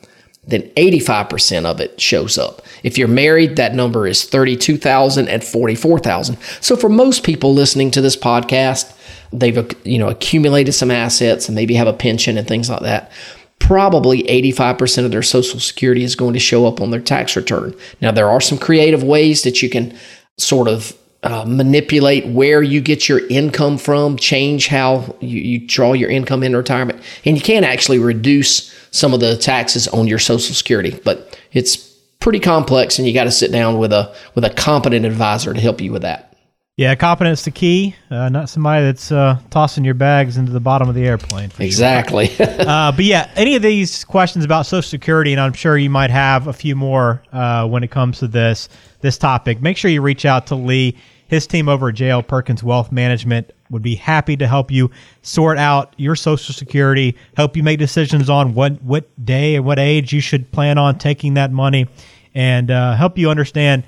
then 0.48 0.62
85% 0.78 1.66
of 1.66 1.82
it 1.82 2.00
shows 2.00 2.38
up. 2.38 2.62
If 2.82 2.98
you're 2.98 3.10
married, 3.10 3.58
that 3.58 3.76
number 3.76 4.08
is 4.08 4.24
32,000 4.24 5.28
and 5.28 5.44
44,000. 5.44 6.38
So 6.62 6.78
for 6.78 6.88
most 6.88 7.26
people 7.26 7.54
listening 7.54 7.92
to 7.92 8.00
this 8.00 8.16
podcast, 8.16 8.96
they've 9.34 9.70
you 9.84 9.98
know 9.98 10.08
accumulated 10.08 10.74
some 10.74 10.92
assets 10.92 11.50
and 11.50 11.56
maybe 11.56 11.74
have 11.74 11.88
a 11.88 11.94
pension 11.94 12.38
and 12.38 12.48
things 12.48 12.70
like 12.70 12.82
that. 12.82 13.12
Probably 13.60 14.24
85% 14.24 15.04
of 15.06 15.12
their 15.12 15.22
social 15.22 15.60
security 15.60 16.06
is 16.06 16.16
going 16.16 16.34
to 16.34 16.40
show 16.40 16.66
up 16.66 16.80
on 16.80 16.92
their 16.92 17.02
tax 17.02 17.36
return. 17.36 17.76
Now 18.02 18.12
there 18.12 18.30
are 18.30 18.42
some 18.42 18.58
creative 18.58 19.04
ways 19.04 19.44
that 19.44 19.62
you 19.62 19.70
can 19.70 19.94
sort 20.38 20.70
of 20.70 20.98
uh, 21.24 21.46
manipulate 21.46 22.26
where 22.28 22.64
you 22.64 22.82
get 22.82 23.08
your 23.08 23.26
income 23.28 23.78
from, 23.78 24.18
change 24.18 24.68
how 24.68 25.16
you, 25.20 25.40
you, 25.40 25.68
draw 25.68 25.94
your 25.94 26.10
income 26.10 26.42
in 26.42 26.56
retirement, 26.56 27.02
and 27.26 27.38
you 27.38 27.44
can 27.44 27.64
actually 27.64 28.00
reduce 28.00 28.72
some 28.92 29.14
of 29.14 29.20
the 29.20 29.38
taxes 29.38 29.88
on 29.90 30.08
your 30.08 30.20
Social 30.20 30.56
Security. 30.56 31.00
But 31.04 31.38
it's 31.52 31.78
pretty 32.20 32.40
complex, 32.40 32.98
and 32.98 33.08
you 33.08 33.14
got 33.14 33.26
to 33.26 33.32
sit 33.32 33.52
down 33.52 33.78
with 33.78 33.94
a 33.94 34.16
with 34.34 34.46
a 34.46 34.50
competent 34.50 35.06
advisor 35.06 35.54
to 35.54 35.60
help 35.60 35.80
you 35.80 35.92
with 35.92 36.02
that. 36.02 36.32
Yeah, 36.78 36.96
competence 36.96 37.40
is 37.40 37.46
the 37.46 37.52
key. 37.52 37.96
Uh, 38.10 38.30
not 38.30 38.50
somebody 38.50 38.86
that's 38.86 39.12
uh, 39.12 39.38
tossing 39.52 39.84
your 39.84 39.94
bags 39.94 40.38
into 40.38 40.52
the 40.52 40.60
bottom 40.60 40.90
of 40.90 40.96
the 40.96 41.06
airplane. 41.06 41.52
Exactly. 41.60 42.28
Sure. 42.28 42.48
uh, 42.60 42.92
but 42.92 43.06
yeah, 43.06 43.30
any 43.36 43.56
of 43.56 43.62
these 43.62 44.04
questions 44.06 44.46
about 44.46 44.66
Social 44.66 44.90
Security, 44.90 45.34
and 45.34 45.40
I'm 45.40 45.54
sure 45.54 45.78
you 45.78 45.90
might 45.90 46.10
have 46.10 46.48
a 46.48 46.54
few 46.54 46.76
more 46.76 47.22
uh, 47.34 47.68
when 47.68 47.84
it 47.84 47.92
comes 47.92 48.20
to 48.20 48.28
this 48.28 48.70
this 49.02 49.18
topic. 49.18 49.62
Make 49.62 49.78
sure 49.78 49.92
you 49.92 50.02
reach 50.02 50.26
out 50.26 50.48
to 50.48 50.56
Lee. 50.56 50.98
His 51.32 51.48
team 51.48 51.70
over 51.70 51.88
at 51.88 51.96
JL 51.96 52.28
Perkins 52.28 52.62
Wealth 52.62 52.92
Management 52.92 53.54
would 53.70 53.82
be 53.82 53.96
happy 53.96 54.36
to 54.36 54.46
help 54.46 54.70
you 54.70 54.92
sort 55.22 55.58
out 55.58 55.94
your 55.96 56.14
Social 56.14 56.54
Security, 56.54 57.16
help 57.38 57.56
you 57.56 57.64
make 57.64 57.80
decisions 57.80 58.30
on 58.30 58.54
what 58.54 58.84
what 58.84 59.08
day 59.24 59.56
and 59.56 59.64
what 59.64 59.80
age 59.80 60.12
you 60.12 60.20
should 60.20 60.52
plan 60.52 60.78
on 60.78 60.98
taking 60.98 61.36
that 61.36 61.50
money, 61.50 61.88
and 62.36 62.70
uh, 62.70 62.98
help 62.98 63.18
you 63.18 63.30
understand 63.30 63.86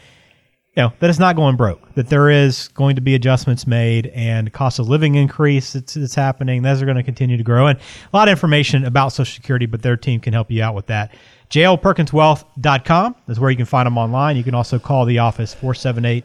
you 0.77 0.83
know 0.83 0.93
that 0.99 1.09
it's 1.09 1.19
not 1.19 1.35
going 1.35 1.57
broke 1.57 1.93
that 1.95 2.07
there 2.07 2.29
is 2.29 2.69
going 2.69 2.95
to 2.95 3.01
be 3.01 3.13
adjustments 3.13 3.67
made 3.67 4.07
and 4.15 4.53
cost 4.53 4.79
of 4.79 4.87
living 4.87 5.15
increase 5.15 5.75
it's, 5.75 5.97
it's 5.97 6.15
happening. 6.15 6.61
Those 6.61 6.81
are 6.81 6.85
going 6.85 6.95
to 6.95 7.03
continue 7.03 7.35
to 7.35 7.43
grow. 7.43 7.67
And 7.67 7.77
a 7.77 8.15
lot 8.15 8.29
of 8.29 8.31
information 8.31 8.85
about 8.85 9.09
social 9.09 9.35
security 9.35 9.65
but 9.65 9.81
their 9.81 9.97
team 9.97 10.21
can 10.21 10.31
help 10.31 10.49
you 10.49 10.63
out 10.63 10.75
with 10.75 10.85
that. 10.85 11.13
Jlperkinswealth.com 11.49 13.15
is 13.27 13.37
where 13.37 13.51
you 13.51 13.57
can 13.57 13.65
find 13.65 13.85
them 13.85 13.97
online. 13.97 14.37
You 14.37 14.45
can 14.45 14.55
also 14.55 14.79
call 14.79 15.05
the 15.05 15.19
office 15.19 15.53
478 15.53 16.23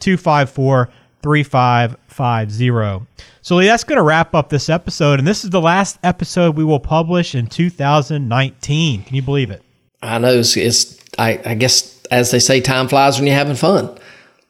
254 0.00 0.90
3550. 1.22 3.06
So, 3.42 3.60
that's 3.60 3.84
going 3.84 3.96
to 3.96 4.02
wrap 4.02 4.34
up 4.34 4.48
this 4.48 4.68
episode. 4.68 5.18
And 5.18 5.28
this 5.28 5.44
is 5.44 5.50
the 5.50 5.60
last 5.60 5.98
episode 6.02 6.56
we 6.56 6.64
will 6.64 6.80
publish 6.80 7.34
in 7.34 7.46
2019. 7.46 9.02
Can 9.04 9.14
you 9.14 9.22
believe 9.22 9.50
it? 9.50 9.62
I 10.02 10.18
know. 10.18 10.32
It's, 10.32 10.56
it's 10.56 10.98
I, 11.18 11.40
I 11.44 11.54
guess, 11.54 12.02
as 12.10 12.30
they 12.30 12.38
say, 12.38 12.60
time 12.60 12.88
flies 12.88 13.18
when 13.18 13.26
you're 13.26 13.36
having 13.36 13.56
fun. 13.56 13.98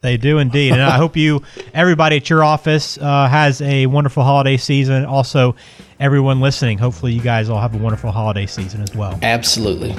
They 0.03 0.17
do 0.17 0.39
indeed. 0.39 0.73
And 0.73 0.81
I 0.81 0.97
hope 0.97 1.17
you, 1.17 1.43
everybody 1.75 2.17
at 2.17 2.31
your 2.31 2.43
office, 2.43 2.97
uh, 2.99 3.29
has 3.29 3.61
a 3.61 3.87
wonderful 3.87 4.23
holiday 4.23 4.57
season. 4.57 5.05
Also, 5.05 5.55
everyone 5.99 6.41
listening, 6.41 6.79
hopefully 6.79 7.13
you 7.13 7.21
guys 7.21 7.51
all 7.51 7.61
have 7.61 7.75
a 7.75 7.79
wonderful 7.79 8.11
holiday 8.11 8.47
season 8.47 8.81
as 8.81 8.95
well. 8.95 9.19
Absolutely. 9.23 9.95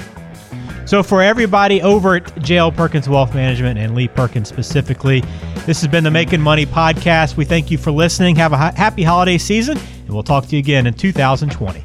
So, 0.91 1.01
for 1.01 1.21
everybody 1.21 1.81
over 1.81 2.17
at 2.17 2.25
JL 2.35 2.75
Perkins 2.75 3.07
Wealth 3.07 3.33
Management 3.33 3.79
and 3.79 3.95
Lee 3.95 4.09
Perkins 4.09 4.49
specifically, 4.49 5.21
this 5.65 5.79
has 5.79 5.87
been 5.87 6.03
the 6.03 6.11
Making 6.11 6.41
Money 6.41 6.65
podcast. 6.65 7.37
We 7.37 7.45
thank 7.45 7.71
you 7.71 7.77
for 7.77 7.91
listening. 7.93 8.35
Have 8.35 8.51
a 8.51 8.57
happy 8.57 9.03
holiday 9.03 9.37
season, 9.37 9.77
and 9.77 10.09
we'll 10.09 10.21
talk 10.21 10.47
to 10.47 10.57
you 10.57 10.59
again 10.59 10.85
in 10.85 10.93
2020. 10.93 11.81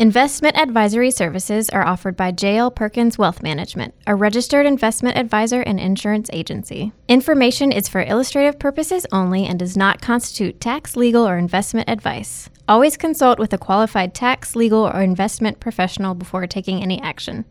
Investment 0.00 0.56
advisory 0.56 1.10
services 1.10 1.68
are 1.70 1.84
offered 1.84 2.16
by 2.16 2.30
JL 2.30 2.72
Perkins 2.72 3.18
Wealth 3.18 3.42
Management, 3.42 3.94
a 4.06 4.14
registered 4.14 4.64
investment 4.64 5.18
advisor 5.18 5.60
and 5.62 5.80
insurance 5.80 6.30
agency. 6.32 6.92
Information 7.08 7.72
is 7.72 7.88
for 7.88 8.02
illustrative 8.02 8.60
purposes 8.60 9.06
only 9.10 9.44
and 9.44 9.58
does 9.58 9.76
not 9.76 10.00
constitute 10.00 10.60
tax, 10.60 10.94
legal, 10.94 11.26
or 11.26 11.36
investment 11.36 11.88
advice. 11.90 12.48
Always 12.68 12.96
consult 12.96 13.40
with 13.40 13.52
a 13.52 13.58
qualified 13.58 14.14
tax, 14.14 14.54
legal, 14.54 14.86
or 14.86 15.02
investment 15.02 15.58
professional 15.58 16.14
before 16.14 16.46
taking 16.46 16.80
any 16.80 17.02
action. 17.02 17.44